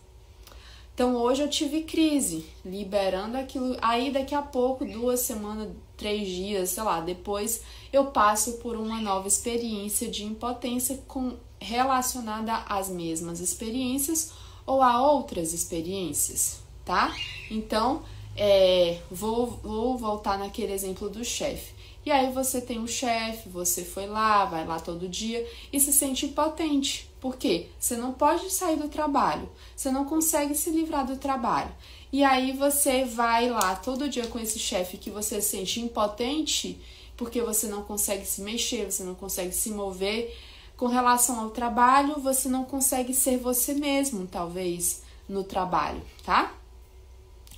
Então 1.01 1.17
hoje 1.17 1.41
eu 1.41 1.49
tive 1.49 1.85
crise, 1.85 2.45
liberando 2.63 3.39
aquilo. 3.39 3.75
Aí 3.81 4.13
daqui 4.13 4.35
a 4.35 4.43
pouco, 4.43 4.85
duas 4.85 5.21
semanas, 5.21 5.71
três 5.97 6.29
dias, 6.29 6.69
sei 6.69 6.83
lá, 6.83 7.01
depois 7.01 7.63
eu 7.91 8.09
passo 8.09 8.59
por 8.59 8.77
uma 8.77 9.01
nova 9.01 9.27
experiência 9.27 10.11
de 10.11 10.27
impotência 10.27 11.01
com, 11.09 11.39
relacionada 11.59 12.55
às 12.69 12.91
mesmas 12.91 13.41
experiências 13.41 14.33
ou 14.67 14.83
a 14.83 15.01
outras 15.01 15.55
experiências, 15.55 16.61
tá? 16.85 17.17
Então, 17.51 18.03
é, 18.37 18.99
vou, 19.11 19.59
vou 19.63 19.97
voltar 19.97 20.39
naquele 20.39 20.75
exemplo 20.75 21.09
do 21.09 21.25
chefe. 21.25 21.80
E 22.05 22.11
aí 22.11 22.33
você 22.33 22.61
tem 22.61 22.79
um 22.79 22.87
chefe, 22.87 23.49
você 23.49 23.85
foi 23.85 24.07
lá, 24.07 24.45
vai 24.47 24.67
lá 24.67 24.81
todo 24.81 25.09
dia 25.09 25.47
e 25.73 25.79
se 25.79 25.93
sente 25.93 26.27
impotente. 26.27 27.11
Por 27.21 27.37
quê? 27.37 27.69
Você 27.79 27.97
não 27.97 28.13
pode 28.13 28.51
sair 28.51 28.77
do 28.77 28.89
trabalho, 28.89 29.49
você 29.77 29.91
não 29.91 30.07
consegue 30.07 30.55
se 30.55 30.71
livrar 30.71 31.07
do 31.07 31.17
trabalho. 31.17 31.71
E 32.13 32.25
aí 32.25 32.53
você 32.53 33.05
vai 33.05 33.51
lá 33.51 33.77
todo 33.77 34.09
dia 34.09 34.27
com 34.27 34.39
esse 34.39 34.59
chefe 34.59 34.97
que 34.97 35.11
você 35.11 35.41
se 35.41 35.51
sente 35.51 35.81
impotente 35.81 36.81
porque 37.21 37.43
você 37.43 37.67
não 37.67 37.83
consegue 37.83 38.25
se 38.25 38.41
mexer, 38.41 38.91
você 38.91 39.05
não 39.05 39.15
consegue 39.15 39.53
se 39.53 39.71
mover. 39.71 40.35
Com 40.75 40.87
relação 40.87 41.39
ao 41.39 41.51
trabalho, 41.51 42.19
você 42.19 42.49
não 42.49 42.65
consegue 42.65 43.13
ser 43.13 43.37
você 43.37 43.75
mesmo, 43.75 44.27
talvez, 44.27 45.03
no 45.29 45.45
trabalho, 45.45 46.01
tá? 46.25 46.55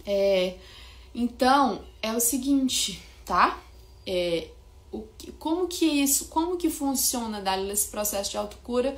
É, 0.05 0.57
então, 1.15 1.81
é 2.03 2.13
o 2.13 2.19
seguinte, 2.19 3.01
tá? 3.25 3.57
É, 4.07 4.51
o, 4.91 5.07
como 5.39 5.67
que 5.67 5.87
isso, 5.87 6.27
como 6.29 6.57
que 6.57 6.69
funciona 6.71 7.41
dar 7.41 7.59
esse 7.59 7.89
processo 7.89 8.31
de 8.31 8.37
autocura 8.37 8.97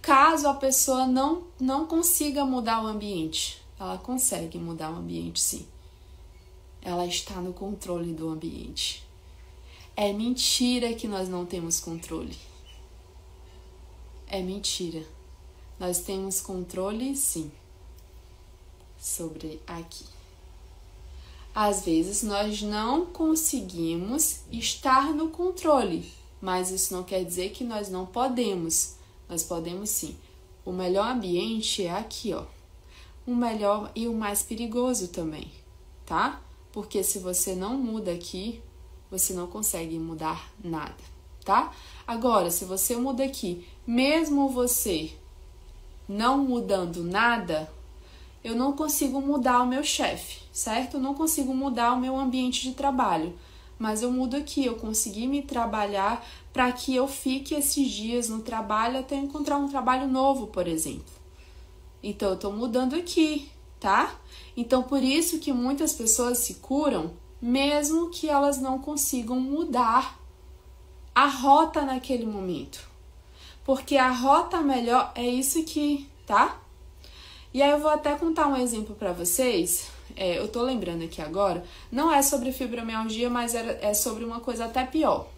caso 0.00 0.48
a 0.48 0.54
pessoa 0.54 1.06
não, 1.06 1.46
não 1.60 1.86
consiga 1.86 2.44
mudar 2.44 2.82
o 2.82 2.86
ambiente? 2.86 3.62
Ela 3.78 3.98
consegue 3.98 4.58
mudar 4.58 4.90
o 4.90 4.96
ambiente, 4.96 5.40
sim. 5.40 5.66
Ela 6.80 7.06
está 7.06 7.34
no 7.36 7.52
controle 7.52 8.12
do 8.12 8.28
ambiente. 8.28 9.04
É 9.96 10.12
mentira 10.12 10.92
que 10.94 11.06
nós 11.06 11.28
não 11.28 11.44
temos 11.46 11.80
controle. 11.80 12.36
É 14.26 14.40
mentira. 14.40 15.04
Nós 15.78 15.98
temos 15.98 16.40
controle, 16.40 17.16
sim, 17.16 17.50
sobre 18.98 19.60
aqui. 19.66 20.04
Às 21.54 21.84
vezes 21.84 22.22
nós 22.22 22.62
não 22.62 23.04
conseguimos 23.04 24.40
estar 24.50 25.12
no 25.12 25.28
controle, 25.28 26.10
mas 26.40 26.70
isso 26.70 26.94
não 26.94 27.02
quer 27.02 27.24
dizer 27.24 27.50
que 27.50 27.62
nós 27.62 27.90
não 27.90 28.06
podemos. 28.06 28.96
Nós 29.28 29.42
podemos 29.42 29.90
sim. 29.90 30.16
O 30.64 30.72
melhor 30.72 31.10
ambiente 31.10 31.84
é 31.84 31.92
aqui, 31.92 32.32
ó. 32.32 32.44
O 33.26 33.34
melhor 33.34 33.90
e 33.94 34.08
o 34.08 34.14
mais 34.14 34.42
perigoso 34.42 35.08
também, 35.08 35.52
tá? 36.06 36.40
Porque 36.72 37.04
se 37.04 37.18
você 37.18 37.54
não 37.54 37.76
muda 37.76 38.12
aqui, 38.12 38.62
você 39.10 39.34
não 39.34 39.46
consegue 39.46 39.98
mudar 39.98 40.50
nada, 40.64 40.96
tá? 41.44 41.72
Agora, 42.06 42.50
se 42.50 42.64
você 42.64 42.96
muda 42.96 43.22
aqui, 43.22 43.66
mesmo 43.86 44.48
você 44.48 45.12
não 46.08 46.38
mudando 46.38 47.04
nada, 47.04 47.70
eu 48.44 48.56
não 48.56 48.72
consigo 48.72 49.20
mudar 49.20 49.62
o 49.62 49.66
meu 49.66 49.84
chefe, 49.84 50.42
certo? 50.52 50.96
Eu 50.96 51.00
não 51.00 51.14
consigo 51.14 51.54
mudar 51.54 51.92
o 51.92 52.00
meu 52.00 52.18
ambiente 52.18 52.62
de 52.62 52.74
trabalho, 52.74 53.38
mas 53.78 54.02
eu 54.02 54.10
mudo 54.10 54.36
aqui, 54.36 54.64
eu 54.64 54.76
consegui 54.76 55.26
me 55.26 55.42
trabalhar 55.42 56.24
para 56.52 56.70
que 56.72 56.94
eu 56.94 57.06
fique 57.06 57.54
esses 57.54 57.90
dias 57.90 58.28
no 58.28 58.40
trabalho 58.40 58.98
até 58.98 59.16
encontrar 59.16 59.58
um 59.58 59.68
trabalho 59.68 60.08
novo, 60.08 60.48
por 60.48 60.66
exemplo. 60.66 61.12
Então 62.02 62.30
eu 62.30 62.34
estou 62.34 62.52
mudando 62.52 62.94
aqui, 62.94 63.50
tá? 63.78 64.14
Então 64.56 64.82
por 64.82 65.02
isso 65.02 65.38
que 65.38 65.52
muitas 65.52 65.92
pessoas 65.92 66.38
se 66.38 66.54
curam, 66.54 67.12
mesmo 67.40 68.10
que 68.10 68.28
elas 68.28 68.58
não 68.58 68.78
consigam 68.78 69.38
mudar 69.40 70.18
a 71.14 71.26
rota 71.26 71.82
naquele 71.82 72.26
momento. 72.26 72.88
Porque 73.64 73.96
a 73.96 74.10
rota 74.10 74.60
melhor 74.60 75.12
é 75.14 75.26
isso 75.26 75.60
aqui, 75.60 76.08
tá? 76.26 76.61
E 77.54 77.62
aí 77.62 77.70
eu 77.70 77.78
vou 77.78 77.90
até 77.90 78.14
contar 78.14 78.48
um 78.48 78.56
exemplo 78.56 78.94
para 78.94 79.12
vocês. 79.12 79.88
É, 80.16 80.38
eu 80.38 80.48
tô 80.48 80.62
lembrando 80.62 81.04
aqui 81.04 81.20
agora. 81.20 81.64
Não 81.90 82.12
é 82.12 82.22
sobre 82.22 82.52
fibromialgia, 82.52 83.28
mas 83.28 83.54
é, 83.54 83.78
é 83.82 83.94
sobre 83.94 84.24
uma 84.24 84.40
coisa 84.40 84.64
até 84.64 84.84
pior. 84.84 85.28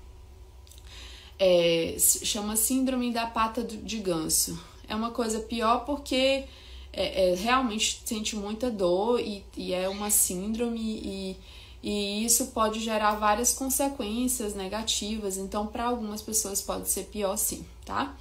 É, 1.38 1.96
chama 1.98 2.54
síndrome 2.56 3.12
da 3.12 3.26
pata 3.26 3.62
de 3.62 3.98
ganso. 3.98 4.58
É 4.88 4.94
uma 4.94 5.10
coisa 5.10 5.40
pior 5.40 5.84
porque 5.84 6.44
é, 6.92 7.30
é, 7.30 7.34
realmente 7.34 8.00
sente 8.04 8.36
muita 8.36 8.70
dor 8.70 9.20
e, 9.20 9.44
e 9.56 9.72
é 9.72 9.88
uma 9.88 10.10
síndrome 10.10 10.80
e, 10.80 11.36
e 11.82 12.24
isso 12.24 12.46
pode 12.48 12.78
gerar 12.78 13.16
várias 13.16 13.52
consequências 13.52 14.54
negativas. 14.54 15.36
Então, 15.36 15.66
para 15.66 15.84
algumas 15.84 16.22
pessoas 16.22 16.62
pode 16.62 16.88
ser 16.88 17.04
pior 17.06 17.36
sim, 17.36 17.66
tá? 17.84 18.16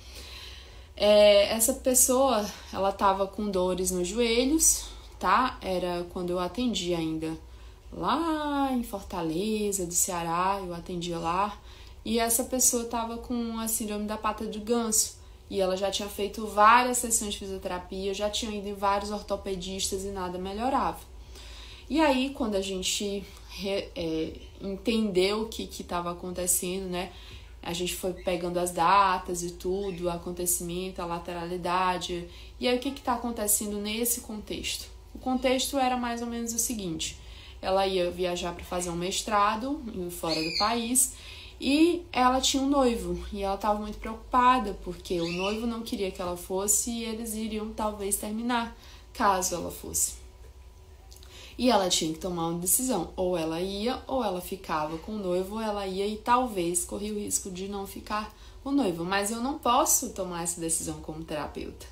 É, 0.96 1.54
essa 1.54 1.74
pessoa, 1.74 2.46
ela 2.72 2.92
tava 2.92 3.26
com 3.28 3.50
dores 3.50 3.92
nos 3.92 4.08
joelhos, 4.08 4.86
tá? 5.20 5.58
Era 5.62 6.06
quando 6.14 6.30
eu 6.30 6.40
atendi 6.40 6.94
ainda 6.94 7.38
lá 7.92 8.72
em 8.72 8.84
Fortaleza, 8.84 9.86
do 9.86 9.94
Ceará, 9.94 10.60
eu 10.64 10.74
atendia 10.74 11.18
lá. 11.18 11.58
E 12.06 12.20
essa 12.20 12.44
pessoa 12.44 12.86
tava 12.86 13.18
com 13.18 13.58
a 13.60 13.68
síndrome 13.68 14.06
da 14.06 14.18
pata 14.18 14.46
de 14.46 14.60
ganso. 14.60 15.18
E 15.50 15.62
ela 15.62 15.78
já 15.78 15.92
tinha 15.92 16.10
feito 16.10 16.46
várias 16.48 16.98
sessões 16.98 17.34
de 17.34 17.40
fisioterapia, 17.40 18.14
já 18.14 18.30
tinha 18.30 18.56
ido 18.56 18.68
em 18.68 18.74
vários 18.74 19.12
ortopedistas 19.12 20.04
e 20.04 20.08
nada 20.08 20.38
melhorava. 20.38 21.00
E 21.90 22.00
aí, 22.00 22.32
quando 22.32 22.56
a 22.56 22.62
gente 22.62 23.24
é, 23.64 24.32
entendeu 24.62 25.44
o 25.44 25.48
que 25.48 25.64
estava 25.64 26.12
acontecendo, 26.12 26.90
né? 26.90 27.12
A 27.64 27.72
gente 27.74 27.96
foi 27.96 28.14
pegando 28.14 28.60
as 28.60 28.72
datas 28.72 29.42
e 29.42 29.52
tudo, 29.52 30.06
o 30.06 30.10
acontecimento, 30.10 31.02
a 31.02 31.06
lateralidade. 31.06 32.28
E 32.60 32.68
aí 32.68 32.78
o 32.78 32.80
que 32.80 32.90
está 32.90 33.14
acontecendo 33.14 33.78
nesse 33.80 34.22
contexto? 34.22 34.90
O 35.16 35.20
contexto 35.20 35.78
era 35.78 35.96
mais 35.96 36.22
ou 36.22 36.28
menos 36.28 36.54
o 36.54 36.60
seguinte: 36.60 37.18
ela 37.62 37.88
ia 37.88 38.12
viajar 38.12 38.54
para 38.54 38.66
fazer 38.66 38.90
um 38.90 38.96
mestrado 38.96 39.82
fora 40.12 40.42
do 40.44 40.58
país 40.58 41.14
e 41.60 42.04
ela 42.12 42.42
tinha 42.42 42.62
um 42.62 42.68
noivo 42.68 43.26
e 43.32 43.42
ela 43.42 43.56
estava 43.56 43.80
muito 43.80 43.98
preocupada 43.98 44.78
porque 44.84 45.22
o 45.22 45.32
noivo 45.32 45.66
não 45.66 45.82
queria 45.82 46.12
que 46.12 46.22
ela 46.22 46.36
fosse 46.36 46.92
e 46.92 47.06
eles 47.06 47.36
iriam 47.36 47.72
talvez 47.72 48.18
terminar 48.18 48.76
caso 49.14 49.56
ela 49.56 49.72
fosse. 49.72 50.23
E 51.58 51.70
ela 51.70 51.90
tinha 51.90 52.14
que 52.14 52.20
tomar 52.20 52.48
uma 52.48 52.60
decisão. 52.60 53.12
Ou 53.16 53.38
ela 53.38 53.62
ia, 53.62 54.02
ou 54.08 54.24
ela 54.24 54.42
ficava 54.42 54.98
com 54.98 55.14
o 55.14 55.20
noivo, 55.20 55.56
ou 55.56 55.62
ela 55.62 55.86
ia 55.86 56.08
e 56.08 56.18
talvez 56.18 56.84
corria 56.86 57.14
o 57.14 57.20
risco 57.20 57.52
de 57.52 57.68
não 57.68 57.86
ficar 57.86 58.34
com 58.64 58.70
o 58.70 58.74
noivo. 58.74 59.04
Mas 59.04 59.32
eu 59.32 59.42
não 59.42 59.60
posso 59.60 60.10
tomar 60.10 60.44
essa 60.44 60.60
decisão 60.60 61.02
como 61.02 61.24
terapeuta. 61.24 61.86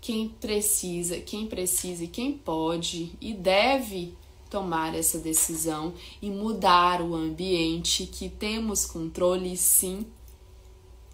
Quem 0.00 0.28
precisa, 0.28 1.18
quem 1.20 1.46
precisa 1.46 2.04
e 2.04 2.08
quem 2.08 2.32
pode 2.32 3.12
e 3.20 3.34
deve 3.34 4.14
tomar 4.48 4.94
essa 4.94 5.18
decisão 5.18 5.92
e 6.22 6.30
mudar 6.30 7.02
o 7.02 7.14
ambiente 7.14 8.06
que 8.06 8.28
temos 8.28 8.86
controle 8.86 9.56
sim, 9.56 10.06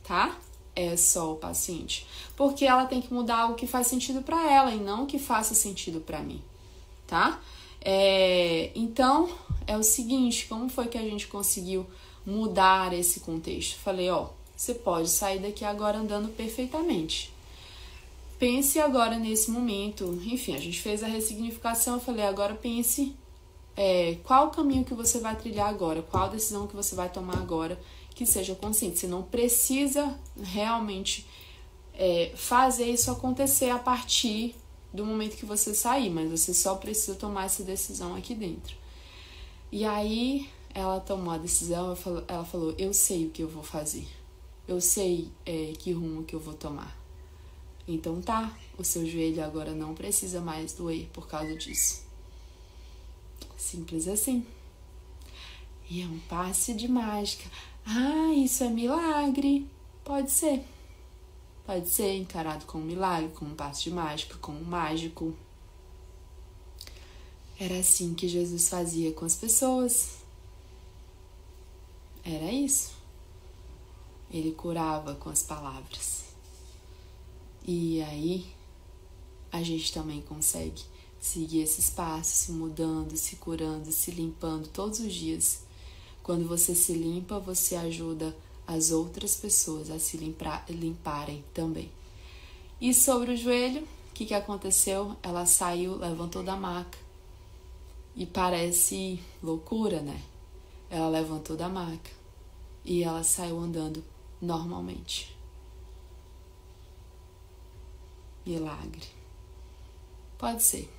tá? 0.03 0.38
É 0.77 0.97
só 0.97 1.33
o 1.33 1.37
paciente. 1.37 2.07
Porque 2.37 2.64
ela 2.64 2.87
tem 2.87 3.01
que 3.01 3.12
mudar 3.12 3.51
o 3.51 3.55
que 3.55 3.66
faz 3.66 3.87
sentido 3.87 4.23
para 4.23 4.51
ela 4.51 4.73
e 4.73 4.79
não 4.79 5.05
o 5.05 5.07
que 5.07 5.18
faça 5.18 5.55
sentido 5.55 6.01
para 6.01 6.20
mim, 6.20 6.42
tá? 7.07 7.40
É, 7.85 8.70
então, 8.75 9.29
é 9.66 9.77
o 9.77 9.83
seguinte, 9.83 10.47
como 10.47 10.68
foi 10.70 10.88
que 10.88 10.97
a 10.97 11.03
gente 11.03 11.27
conseguiu 11.27 11.87
mudar 12.25 12.94
esse 12.94 13.20
contexto? 13.20 13.79
Falei, 13.79 14.09
ó, 14.09 14.29
você 14.57 14.73
pode 14.73 15.11
sair 15.11 15.38
daqui 15.40 15.64
agora 15.64 15.99
andando 15.99 16.29
perfeitamente. 16.35 17.33
Pense 18.38 18.81
agora 18.81 19.18
nesse 19.18 19.51
momento. 19.51 20.18
Enfim, 20.25 20.55
a 20.55 20.59
gente 20.59 20.81
fez 20.81 21.03
a 21.03 21.07
ressignificação. 21.07 21.94
Eu 21.94 22.01
falei, 22.01 22.25
agora 22.25 22.55
pense 22.55 23.14
é, 23.77 24.16
qual 24.25 24.49
o 24.49 24.51
caminho 24.51 24.85
que 24.85 24.94
você 24.94 25.18
vai 25.18 25.37
trilhar 25.37 25.68
agora, 25.68 26.03
qual 26.03 26.25
a 26.25 26.29
decisão 26.29 26.66
que 26.66 26.75
você 26.75 26.94
vai 26.94 27.09
tomar 27.09 27.38
agora 27.38 27.79
que 28.14 28.25
seja 28.25 28.55
consciente. 28.55 28.99
Você 28.99 29.07
não 29.07 29.23
precisa 29.23 30.18
realmente 30.40 31.27
é, 31.92 32.33
fazer 32.35 32.87
isso 32.87 33.11
acontecer 33.11 33.70
a 33.70 33.79
partir 33.79 34.55
do 34.95 35.05
momento 35.05 35.37
que 35.37 35.45
você 35.45 35.75
sair, 35.75 36.09
mas 36.09 36.31
você 36.31 36.55
só 36.55 36.77
precisa 36.77 37.17
tomar 37.17 37.47
essa 37.47 37.65
decisão 37.65 38.15
aqui 38.15 38.33
dentro. 38.33 38.77
E 39.73 39.85
aí 39.85 40.49
ela 40.73 41.01
tomou 41.01 41.35
a 41.35 41.39
decisão, 41.39 41.97
ela 42.29 42.45
falou: 42.45 42.73
Eu 42.79 42.95
sei 42.95 43.27
o 43.27 43.31
que 43.31 43.43
eu 43.43 43.49
vou 43.49 43.65
fazer, 43.65 44.07
eu 44.69 44.81
sei 44.81 45.29
é, 45.45 45.73
que 45.77 45.91
rumo 45.91 46.23
que 46.23 46.35
eu 46.35 46.41
vou 46.41 46.55
tomar. 46.55 46.97
Então 47.87 48.23
tá, 48.23 48.57
o 48.79 48.85
seu 48.85 49.05
joelho 49.05 49.45
agora 49.45 49.73
não 49.73 49.95
precisa 49.95 50.41
mais 50.41 50.73
doer 50.73 51.09
por 51.13 51.27
causa 51.27 51.55
disso. 51.57 52.05
Simples 53.59 54.07
assim. 54.07 54.47
E 55.91 56.03
é 56.03 56.07
um 56.07 56.19
passe 56.21 56.73
de 56.73 56.87
mágica. 56.87 57.51
Ah, 57.85 58.33
isso 58.33 58.63
é 58.63 58.71
milagre. 58.71 59.67
Pode 60.05 60.31
ser. 60.31 60.65
Pode 61.66 61.88
ser 61.88 62.14
encarado 62.16 62.66
como 62.66 62.85
um 62.85 62.87
milagre, 62.87 63.33
como 63.35 63.53
um 63.53 63.55
passo 63.55 63.85
de 63.85 63.90
mágica, 63.90 64.37
como 64.38 64.61
um 64.61 64.64
mágico. 64.64 65.35
Era 67.59 67.79
assim 67.79 68.12
que 68.14 68.29
Jesus 68.29 68.68
fazia 68.68 69.12
com 69.12 69.24
as 69.24 69.37
pessoas. 69.37 70.16
Era 72.22 72.50
isso. 72.53 72.92
Ele 74.31 74.53
curava 74.53 75.14
com 75.14 75.31
as 75.31 75.42
palavras. 75.42 76.24
E 77.66 78.03
aí 78.03 78.46
a 79.50 79.62
gente 79.62 79.92
também 79.92 80.20
consegue 80.20 80.83
seguir 81.18 81.61
esses 81.61 81.88
passos, 81.88 82.35
se 82.35 82.53
mudando, 82.53 83.16
se 83.16 83.37
curando, 83.37 83.90
se 83.90 84.11
limpando 84.11 84.68
todos 84.68 85.00
os 85.00 85.12
dias. 85.12 85.62
Quando 86.22 86.46
você 86.46 86.74
se 86.74 86.92
limpa, 86.92 87.38
você 87.38 87.77
ajuda 87.77 88.37
as 88.66 88.90
outras 88.90 89.37
pessoas 89.37 89.90
a 89.90 89.98
se 89.98 90.16
limpar, 90.16 90.64
limparem 90.68 91.44
também. 91.53 91.90
E 92.81 92.92
sobre 92.92 93.33
o 93.33 93.37
joelho, 93.37 93.83
o 93.83 94.12
que, 94.14 94.27
que 94.27 94.35
aconteceu? 94.35 95.16
Ela 95.22 95.46
saiu, 95.46 95.96
levantou 95.96 96.42
da 96.42 96.57
maca. 96.57 96.98
E 98.16 98.24
parece 98.24 99.20
loucura, 99.42 100.00
né? 100.00 100.22
Ela 100.88 101.09
levantou 101.09 101.57
da 101.57 101.68
maca 101.68 102.11
e 102.85 103.03
ela 103.03 103.24
saiu 103.24 103.59
andando 103.59 104.05
normalmente. 104.40 105.37
Milagre. 108.46 109.09
Pode 110.38 110.62
ser. 110.62 110.92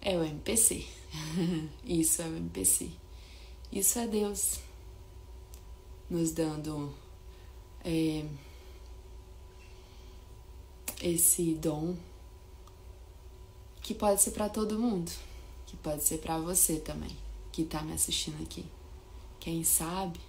É 0.00 0.16
o 0.16 0.22
MPC. 0.22 0.86
Isso 1.84 2.22
é 2.22 2.26
o 2.26 2.36
MPC. 2.36 2.90
Isso 3.72 3.98
é 3.98 4.06
Deus 4.06 4.60
nos 6.10 6.32
dando 6.32 6.94
é, 7.84 8.24
esse 11.02 11.54
dom 11.54 11.96
que 13.80 13.94
pode 13.94 14.20
ser 14.20 14.32
para 14.32 14.48
todo 14.48 14.78
mundo, 14.78 15.10
que 15.66 15.76
pode 15.76 16.02
ser 16.02 16.18
para 16.18 16.38
você 16.38 16.76
também, 16.76 17.16
que 17.52 17.62
está 17.62 17.82
me 17.82 17.92
assistindo 17.92 18.42
aqui. 18.42 18.64
Quem 19.38 19.64
sabe, 19.64 20.20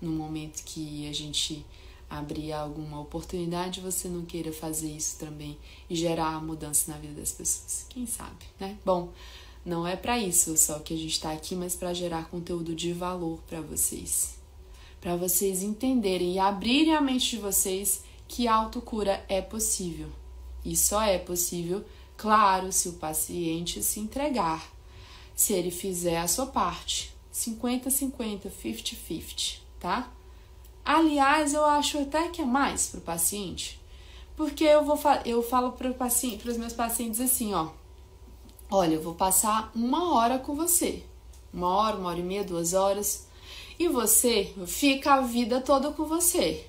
no 0.00 0.12
momento 0.12 0.62
que 0.64 1.08
a 1.08 1.12
gente 1.12 1.64
abrir 2.08 2.52
alguma 2.52 3.00
oportunidade, 3.00 3.80
você 3.80 4.08
não 4.08 4.24
queira 4.24 4.52
fazer 4.52 4.90
isso 4.90 5.18
também 5.18 5.58
e 5.88 5.94
gerar 5.94 6.42
mudança 6.42 6.90
na 6.90 6.98
vida 6.98 7.20
das 7.20 7.32
pessoas. 7.32 7.86
Quem 7.88 8.06
sabe, 8.06 8.46
né? 8.58 8.78
Bom, 8.84 9.12
não 9.64 9.86
é 9.86 9.94
para 9.94 10.18
isso 10.18 10.56
só 10.56 10.78
que 10.78 10.94
a 10.94 10.96
gente 10.96 11.12
está 11.12 11.32
aqui, 11.32 11.54
mas 11.54 11.74
para 11.74 11.92
gerar 11.92 12.28
conteúdo 12.28 12.74
de 12.74 12.92
valor 12.92 13.38
para 13.46 13.60
vocês 13.60 14.39
para 15.00 15.16
vocês 15.16 15.62
entenderem 15.62 16.34
e 16.34 16.38
abrirem 16.38 16.94
a 16.94 17.00
mente 17.00 17.30
de 17.30 17.38
vocês 17.38 18.04
que 18.28 18.46
a 18.46 18.54
autocura 18.54 19.24
é 19.28 19.40
possível. 19.40 20.08
E 20.64 20.76
só 20.76 21.02
é 21.02 21.18
possível, 21.18 21.84
claro, 22.16 22.70
se 22.70 22.88
o 22.88 22.94
paciente 22.94 23.82
se 23.82 23.98
entregar, 23.98 24.70
se 25.34 25.54
ele 25.54 25.70
fizer 25.70 26.18
a 26.18 26.28
sua 26.28 26.46
parte. 26.46 27.14
50-50, 27.32 28.50
50-50, 28.50 29.58
tá? 29.78 30.10
Aliás, 30.84 31.54
eu 31.54 31.64
acho 31.64 31.98
até 32.00 32.28
que 32.28 32.42
é 32.42 32.44
mais 32.44 32.88
para 32.88 32.98
o 32.98 33.02
paciente, 33.02 33.80
porque 34.36 34.64
eu 34.64 34.84
vou 34.84 34.98
eu 35.24 35.42
falo 35.42 35.72
para 35.72 35.92
paciente, 35.92 36.48
os 36.48 36.56
meus 36.56 36.72
pacientes 36.72 37.20
assim, 37.20 37.54
ó, 37.54 37.68
olha, 38.70 38.94
eu 38.94 39.02
vou 39.02 39.14
passar 39.14 39.70
uma 39.74 40.12
hora 40.14 40.38
com 40.38 40.54
você, 40.54 41.04
uma 41.54 41.68
hora, 41.68 41.96
uma 41.96 42.08
hora 42.08 42.18
e 42.18 42.22
meia, 42.22 42.44
duas 42.44 42.74
horas 42.74 43.26
e 43.80 43.88
você 43.88 44.52
fica 44.66 45.14
a 45.14 45.20
vida 45.22 45.58
toda 45.58 45.90
com 45.90 46.04
você. 46.04 46.66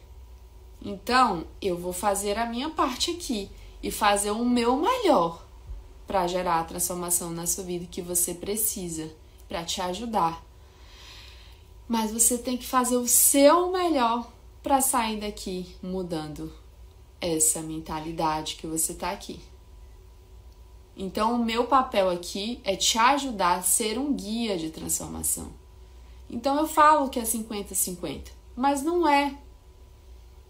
Então, 0.81 1.45
eu 1.61 1.77
vou 1.77 1.91
fazer 1.91 2.37
a 2.37 2.45
minha 2.45 2.69
parte 2.69 3.11
aqui 3.11 3.51
e 3.83 3.91
fazer 3.91 4.31
o 4.31 4.45
meu 4.45 4.77
melhor 4.77 5.45
para 6.07 6.25
gerar 6.25 6.61
a 6.61 6.63
transformação 6.63 7.29
na 7.29 7.45
sua 7.45 7.65
vida 7.65 7.85
que 7.85 8.01
você 8.01 8.33
precisa, 8.33 9.11
para 9.49 9.61
te 9.65 9.81
ajudar. 9.81 10.41
Mas 11.85 12.13
você 12.13 12.37
tem 12.37 12.55
que 12.55 12.65
fazer 12.65 12.95
o 12.95 13.05
seu 13.05 13.69
melhor 13.73 14.31
para 14.63 14.79
sair 14.79 15.19
daqui 15.19 15.75
mudando 15.83 16.49
essa 17.19 17.61
mentalidade 17.61 18.55
que 18.55 18.65
você 18.65 18.93
tá 18.93 19.11
aqui. 19.11 19.37
Então, 20.95 21.35
o 21.35 21.43
meu 21.43 21.65
papel 21.65 22.09
aqui 22.09 22.61
é 22.63 22.77
te 22.77 22.97
ajudar 22.97 23.57
a 23.57 23.63
ser 23.63 23.99
um 23.99 24.13
guia 24.13 24.57
de 24.57 24.69
transformação. 24.69 25.60
Então 26.31 26.57
eu 26.57 26.65
falo 26.65 27.09
que 27.09 27.19
é 27.19 27.23
50-50, 27.23 28.29
mas 28.55 28.81
não 28.81 29.05
é, 29.05 29.37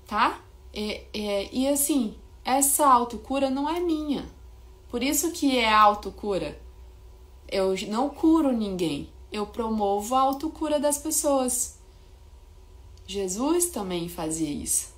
tá? 0.05 0.39
É, 0.71 1.05
é, 1.11 1.49
e 1.51 1.67
assim, 1.67 2.15
essa 2.45 2.85
autocura 2.85 3.49
não 3.49 3.67
é 3.67 3.79
minha. 3.79 4.29
Por 4.89 5.01
isso 5.01 5.31
que 5.31 5.57
é 5.57 5.73
autocura. 5.73 6.61
Eu 7.47 7.73
não 7.87 8.09
curo 8.09 8.51
ninguém, 8.51 9.09
eu 9.31 9.47
promovo 9.47 10.13
a 10.13 10.21
autocura 10.21 10.79
das 10.79 10.99
pessoas. 10.99 11.79
Jesus 13.07 13.65
também 13.65 14.07
fazia 14.07 14.51
isso, 14.51 14.93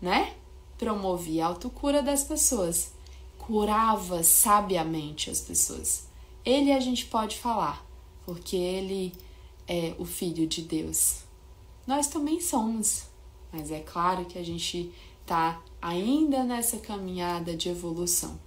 né? 0.00 0.34
Promovia 0.78 1.44
a 1.44 1.48
autocura 1.48 2.02
das 2.02 2.24
pessoas, 2.24 2.92
curava 3.36 4.22
sabiamente 4.22 5.30
as 5.30 5.42
pessoas. 5.42 6.08
Ele 6.44 6.72
a 6.72 6.80
gente 6.80 7.04
pode 7.06 7.36
falar, 7.36 7.84
porque 8.24 8.56
ele 8.56 9.12
é 9.66 9.94
o 9.98 10.04
Filho 10.04 10.46
de 10.46 10.62
Deus. 10.62 11.24
Nós 11.86 12.06
também 12.06 12.40
somos, 12.40 13.04
mas 13.52 13.70
é 13.70 13.80
claro 13.80 14.24
que 14.24 14.38
a 14.38 14.44
gente 14.44 14.92
está 15.22 15.62
ainda 15.80 16.44
nessa 16.44 16.78
caminhada 16.78 17.56
de 17.56 17.68
evolução. 17.68 18.38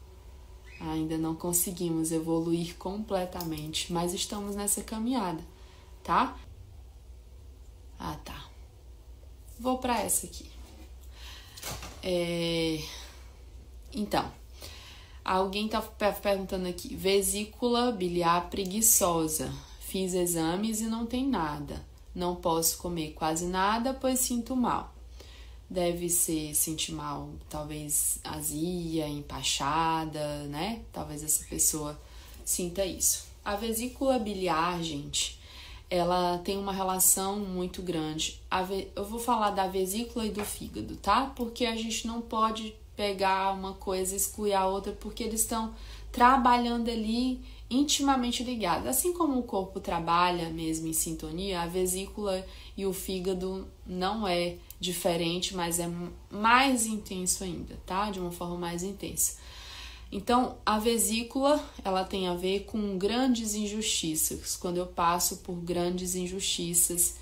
Ainda 0.80 1.18
não 1.18 1.36
conseguimos 1.36 2.12
evoluir 2.12 2.76
completamente, 2.78 3.92
mas 3.92 4.14
estamos 4.14 4.56
nessa 4.56 4.82
caminhada, 4.82 5.44
tá? 6.04 6.38
Ah, 7.98 8.18
tá. 8.24 8.50
Vou 9.60 9.78
para 9.78 10.02
essa 10.02 10.26
aqui. 10.26 10.50
É... 12.02 12.82
Então, 13.94 14.32
alguém 15.24 15.68
tá 15.68 15.82
perguntando 15.82 16.68
aqui: 16.68 16.96
vesícula 16.96 17.92
biliar 17.92 18.50
preguiçosa 18.50 19.54
Fiz 19.90 20.14
exames 20.14 20.82
e 20.82 20.84
não 20.84 21.08
tem 21.08 21.28
nada. 21.28 21.84
Não 22.14 22.36
posso 22.36 22.78
comer 22.78 23.14
quase 23.14 23.48
nada, 23.48 23.92
pois 23.92 24.20
sinto 24.20 24.56
mal. 24.56 24.94
Deve 25.68 26.10
ser 26.10 26.54
sentir 26.54 26.92
mal, 26.92 27.30
talvez 27.50 28.20
azia, 28.24 29.08
empachada, 29.08 30.44
né? 30.44 30.84
Talvez 30.94 31.24
essa 31.24 31.44
pessoa 31.46 32.00
sinta 32.46 32.86
isso. 32.86 33.26
A 33.44 33.56
vesícula 33.56 34.20
biliar, 34.20 34.80
gente, 34.84 35.40
ela 35.90 36.38
tem 36.38 36.56
uma 36.56 36.72
relação 36.72 37.40
muito 37.40 37.82
grande. 37.82 38.40
Eu 38.96 39.06
vou 39.06 39.20
falar 39.20 39.50
da 39.50 39.66
vesícula 39.66 40.24
e 40.24 40.30
do 40.30 40.46
fígado, 40.46 40.98
tá? 40.98 41.34
Porque 41.36 41.66
a 41.66 41.76
gente 41.76 42.06
não 42.06 42.22
pode 42.22 42.76
pegar 42.96 43.54
uma 43.54 43.74
coisa 43.74 44.14
e 44.14 44.18
excluir 44.18 44.54
a 44.54 44.68
outra, 44.68 44.92
porque 44.92 45.24
eles 45.24 45.42
estão 45.42 45.74
trabalhando 46.12 46.92
ali 46.92 47.42
intimamente 47.70 48.44
ligados. 48.44 48.88
Assim 48.88 49.14
como 49.14 49.40
o 49.40 49.44
corpo 49.44 49.80
trabalha 49.80 50.50
mesmo 50.50 50.88
em 50.88 50.94
sintonia, 50.94 51.62
a 51.62 51.68
vesícula 51.68 52.46
e 52.76 52.86
o 52.86 52.94
fígado 52.94 53.68
não 53.86 54.28
é 54.28 54.58
diferente, 54.80 55.56
mas 55.56 55.80
é 55.80 55.90
mais 56.32 56.86
intenso 56.86 57.44
ainda, 57.44 57.78
tá? 57.86 58.10
De 58.10 58.20
uma 58.20 58.32
forma 58.32 58.58
mais 58.58 58.82
intensa. 58.82 59.38
Então, 60.12 60.58
a 60.66 60.80
vesícula, 60.80 61.64
ela 61.86 62.04
tem 62.04 62.28
a 62.28 62.34
ver 62.34 62.62
com 62.62 62.98
grandes 62.98 63.54
injustiças, 63.54 64.56
quando 64.56 64.78
eu 64.78 64.88
passo 64.88 65.38
por 65.38 65.56
grandes 65.56 66.16
injustiças 66.16 67.18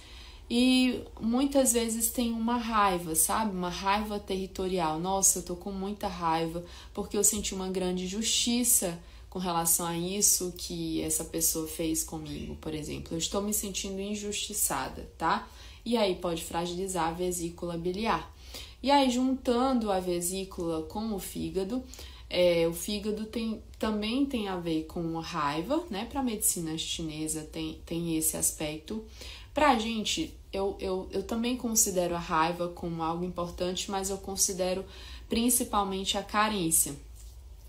e 0.49 1.03
muitas 1.19 1.73
vezes 1.73 2.09
tem 2.09 2.31
uma 2.31 2.55
raiva, 2.55 3.13
sabe? 3.13 3.51
Uma 3.51 3.69
raiva 3.69 4.17
territorial. 4.17 4.97
Nossa, 4.97 5.39
eu 5.39 5.43
tô 5.43 5.55
com 5.57 5.71
muita 5.71 6.07
raiva 6.07 6.63
porque 6.93 7.17
eu 7.17 7.23
senti 7.23 7.53
uma 7.53 7.67
grande 7.67 8.05
injustiça 8.05 8.97
com 9.37 9.41
relação 9.41 9.85
a 9.85 9.95
isso 9.95 10.51
que 10.57 10.99
essa 11.03 11.23
pessoa 11.23 11.67
fez 11.67 12.03
comigo, 12.03 12.55
por 12.55 12.73
exemplo. 12.73 13.13
Eu 13.13 13.19
estou 13.19 13.39
me 13.39 13.53
sentindo 13.53 14.01
injustiçada, 14.01 15.07
tá? 15.15 15.47
E 15.85 15.95
aí 15.95 16.15
pode 16.15 16.43
fragilizar 16.43 17.09
a 17.09 17.11
vesícula 17.11 17.77
biliar. 17.77 18.33
E 18.81 18.89
aí, 18.89 19.11
juntando 19.11 19.91
a 19.91 19.99
vesícula 19.99 20.81
com 20.87 21.13
o 21.13 21.19
fígado, 21.19 21.83
é, 22.27 22.67
o 22.67 22.73
fígado 22.73 23.25
tem, 23.25 23.61
também 23.77 24.25
tem 24.25 24.47
a 24.47 24.57
ver 24.57 24.85
com 24.85 25.19
raiva, 25.19 25.85
né? 25.91 26.05
Para 26.05 26.21
a 26.21 26.23
medicina 26.23 26.75
chinesa 26.75 27.43
tem, 27.43 27.79
tem 27.85 28.17
esse 28.17 28.35
aspecto. 28.37 29.05
Para 29.53 29.69
a 29.69 29.77
gente, 29.77 30.33
eu, 30.51 30.75
eu, 30.79 31.07
eu 31.11 31.21
também 31.21 31.55
considero 31.55 32.15
a 32.15 32.19
raiva 32.19 32.69
como 32.69 33.03
algo 33.03 33.23
importante, 33.23 33.91
mas 33.91 34.09
eu 34.09 34.17
considero 34.17 34.83
principalmente 35.29 36.17
a 36.17 36.23
carência 36.23 36.95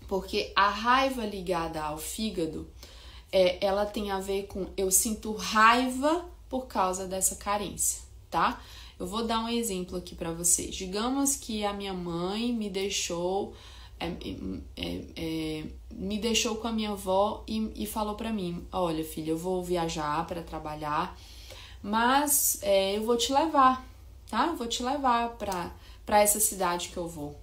porque 0.09 0.51
a 0.55 0.69
raiva 0.69 1.23
ligada 1.23 1.79
ao 1.83 1.99
fígado, 1.99 2.67
é, 3.31 3.63
ela 3.63 3.85
tem 3.85 4.09
a 4.09 4.19
ver 4.19 4.47
com 4.47 4.65
eu 4.75 4.89
sinto 4.89 5.31
raiva 5.33 6.25
por 6.49 6.65
causa 6.65 7.05
dessa 7.05 7.35
carência, 7.35 8.01
tá? 8.27 8.59
Eu 8.99 9.05
vou 9.05 9.23
dar 9.23 9.39
um 9.39 9.47
exemplo 9.47 9.95
aqui 9.95 10.15
para 10.15 10.31
vocês. 10.31 10.73
Digamos 10.75 11.35
que 11.35 11.63
a 11.63 11.71
minha 11.71 11.93
mãe 11.93 12.51
me 12.51 12.71
deixou 12.71 13.53
é, 13.99 14.07
é, 14.75 15.05
é, 15.15 15.65
me 15.91 16.17
deixou 16.17 16.55
com 16.55 16.67
a 16.67 16.71
minha 16.71 16.91
avó 16.91 17.43
e, 17.47 17.71
e 17.75 17.85
falou 17.85 18.15
para 18.15 18.33
mim: 18.33 18.65
Olha, 18.71 19.03
filha, 19.05 19.29
eu 19.29 19.37
vou 19.37 19.63
viajar 19.63 20.25
para 20.25 20.41
trabalhar, 20.41 21.15
mas 21.83 22.57
é, 22.63 22.97
eu 22.97 23.03
vou 23.03 23.15
te 23.15 23.31
levar, 23.31 23.87
tá? 24.27 24.47
Vou 24.57 24.65
te 24.65 24.81
levar 24.81 25.37
para 25.37 26.19
essa 26.19 26.39
cidade 26.39 26.89
que 26.89 26.97
eu 26.97 27.07
vou. 27.07 27.39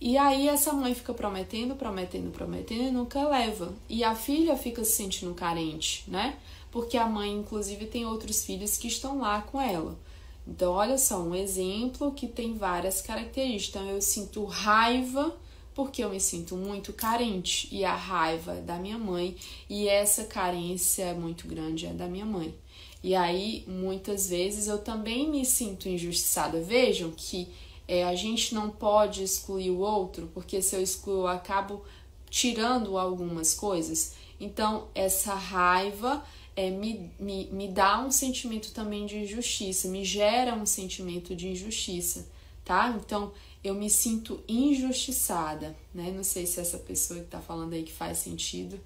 E 0.00 0.16
aí 0.16 0.48
essa 0.48 0.72
mãe 0.72 0.94
fica 0.94 1.12
prometendo, 1.12 1.74
prometendo, 1.74 2.30
prometendo 2.30 2.84
e 2.84 2.90
nunca 2.90 3.28
leva. 3.28 3.74
E 3.88 4.02
a 4.02 4.14
filha 4.14 4.56
fica 4.56 4.82
se 4.82 4.92
sentindo 4.92 5.34
carente, 5.34 6.04
né? 6.08 6.38
Porque 6.70 6.96
a 6.96 7.06
mãe, 7.06 7.30
inclusive, 7.32 7.84
tem 7.84 8.06
outros 8.06 8.44
filhos 8.44 8.78
que 8.78 8.88
estão 8.88 9.18
lá 9.18 9.42
com 9.42 9.60
ela. 9.60 9.98
Então, 10.46 10.72
olha 10.72 10.96
só, 10.96 11.20
um 11.20 11.34
exemplo 11.34 12.12
que 12.12 12.26
tem 12.26 12.54
várias 12.54 13.02
características. 13.02 13.82
Então, 13.82 13.94
eu 13.94 14.00
sinto 14.00 14.44
raiva 14.44 15.36
porque 15.74 16.02
eu 16.02 16.10
me 16.10 16.20
sinto 16.20 16.56
muito 16.56 16.92
carente 16.92 17.68
e 17.70 17.84
a 17.84 17.94
raiva 17.94 18.54
é 18.54 18.60
da 18.60 18.76
minha 18.76 18.98
mãe 18.98 19.36
e 19.68 19.88
essa 19.88 20.24
carência 20.24 21.04
é 21.04 21.14
muito 21.14 21.46
grande 21.46 21.86
é 21.86 21.92
da 21.92 22.06
minha 22.06 22.26
mãe. 22.26 22.54
E 23.02 23.14
aí, 23.14 23.64
muitas 23.66 24.28
vezes, 24.28 24.66
eu 24.66 24.78
também 24.78 25.28
me 25.28 25.44
sinto 25.44 25.88
injustiçada. 25.88 26.60
Vejam 26.60 27.12
que 27.16 27.48
é, 27.90 28.04
a 28.04 28.14
gente 28.14 28.54
não 28.54 28.70
pode 28.70 29.20
excluir 29.20 29.70
o 29.70 29.80
outro, 29.80 30.30
porque 30.32 30.62
se 30.62 30.76
eu 30.76 30.80
excluo, 30.80 31.22
eu 31.22 31.26
acabo 31.26 31.84
tirando 32.30 32.96
algumas 32.96 33.52
coisas. 33.52 34.14
Então, 34.38 34.86
essa 34.94 35.34
raiva 35.34 36.24
é, 36.54 36.70
me, 36.70 37.10
me, 37.18 37.46
me 37.46 37.66
dá 37.66 38.00
um 38.00 38.12
sentimento 38.12 38.70
também 38.70 39.06
de 39.06 39.18
injustiça, 39.18 39.88
me 39.88 40.04
gera 40.04 40.54
um 40.54 40.64
sentimento 40.64 41.34
de 41.34 41.48
injustiça, 41.48 42.28
tá? 42.64 42.96
Então, 43.04 43.32
eu 43.64 43.74
me 43.74 43.90
sinto 43.90 44.40
injustiçada, 44.46 45.76
né? 45.92 46.12
Não 46.14 46.22
sei 46.22 46.46
se 46.46 46.60
essa 46.60 46.78
pessoa 46.78 47.18
que 47.18 47.26
tá 47.26 47.40
falando 47.40 47.72
aí 47.72 47.82
que 47.82 47.92
faz 47.92 48.18
sentido. 48.18 48.78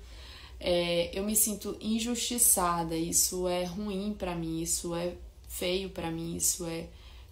É, 0.58 1.10
eu 1.12 1.24
me 1.24 1.36
sinto 1.36 1.76
injustiçada, 1.78 2.96
isso 2.96 3.46
é 3.46 3.64
ruim 3.64 4.14
para 4.18 4.34
mim, 4.34 4.62
isso 4.62 4.94
é 4.94 5.12
feio 5.46 5.90
para 5.90 6.10
mim, 6.10 6.36
isso 6.36 6.64
é 6.64 6.88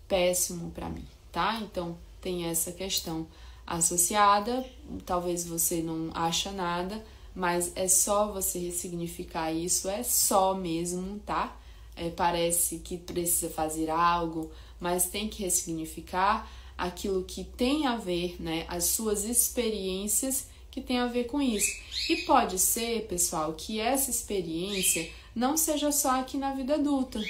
péssimo 0.07 0.71
para 0.71 0.91
mim, 0.91 1.07
tá? 1.33 1.59
Então, 1.61 1.97
tem 2.21 2.45
essa 2.45 2.71
questão 2.71 3.27
associada, 3.67 4.65
talvez 5.07 5.47
você 5.47 5.83
não 5.83 6.11
acha 6.15 6.53
nada, 6.53 7.03
mas 7.35 7.73
é 7.75 7.89
só 7.89 8.31
você 8.31 8.59
ressignificar 8.59 9.51
isso, 9.53 9.89
é 9.89 10.03
só 10.03 10.55
mesmo, 10.55 11.19
tá? 11.21 11.57
É, 11.97 12.11
parece 12.11 12.79
que 12.79 12.97
precisa 12.97 13.51
fazer 13.51 13.91
algo, 13.91 14.51
mas 14.79 15.07
tem 15.07 15.29
que 15.29 15.43
ressignificar 15.43 16.51
aquilo 16.77 17.25
que 17.25 17.45
tem 17.45 17.87
a 17.87 17.97
ver, 17.97 18.37
né? 18.41 18.65
As 18.69 18.85
suas 18.85 19.25
experiências 19.25 20.49
que 20.71 20.81
tem 20.81 20.99
a 20.99 21.07
ver 21.07 21.25
com 21.25 21.41
isso. 21.41 21.71
E 22.09 22.17
pode 22.23 22.59
ser, 22.59 23.07
pessoal, 23.07 23.53
que 23.53 23.79
essa 23.79 24.11
experiência 24.11 25.09
não 25.35 25.57
seja 25.57 25.93
só 25.93 26.21
aqui 26.21 26.37
na 26.37 26.55
vida 26.55 26.75
adulta. 26.75 27.23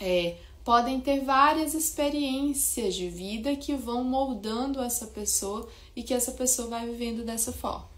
É, 0.00 0.36
podem 0.64 1.00
ter 1.00 1.24
várias 1.24 1.74
experiências 1.74 2.94
de 2.94 3.08
vida 3.08 3.56
que 3.56 3.74
vão 3.74 4.04
moldando 4.04 4.80
essa 4.80 5.06
pessoa 5.06 5.68
e 5.94 6.02
que 6.02 6.14
essa 6.14 6.32
pessoa 6.32 6.68
vai 6.68 6.86
vivendo 6.86 7.24
dessa 7.24 7.52
forma 7.52 7.92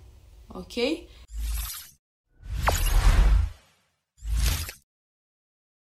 ok? 0.54 1.08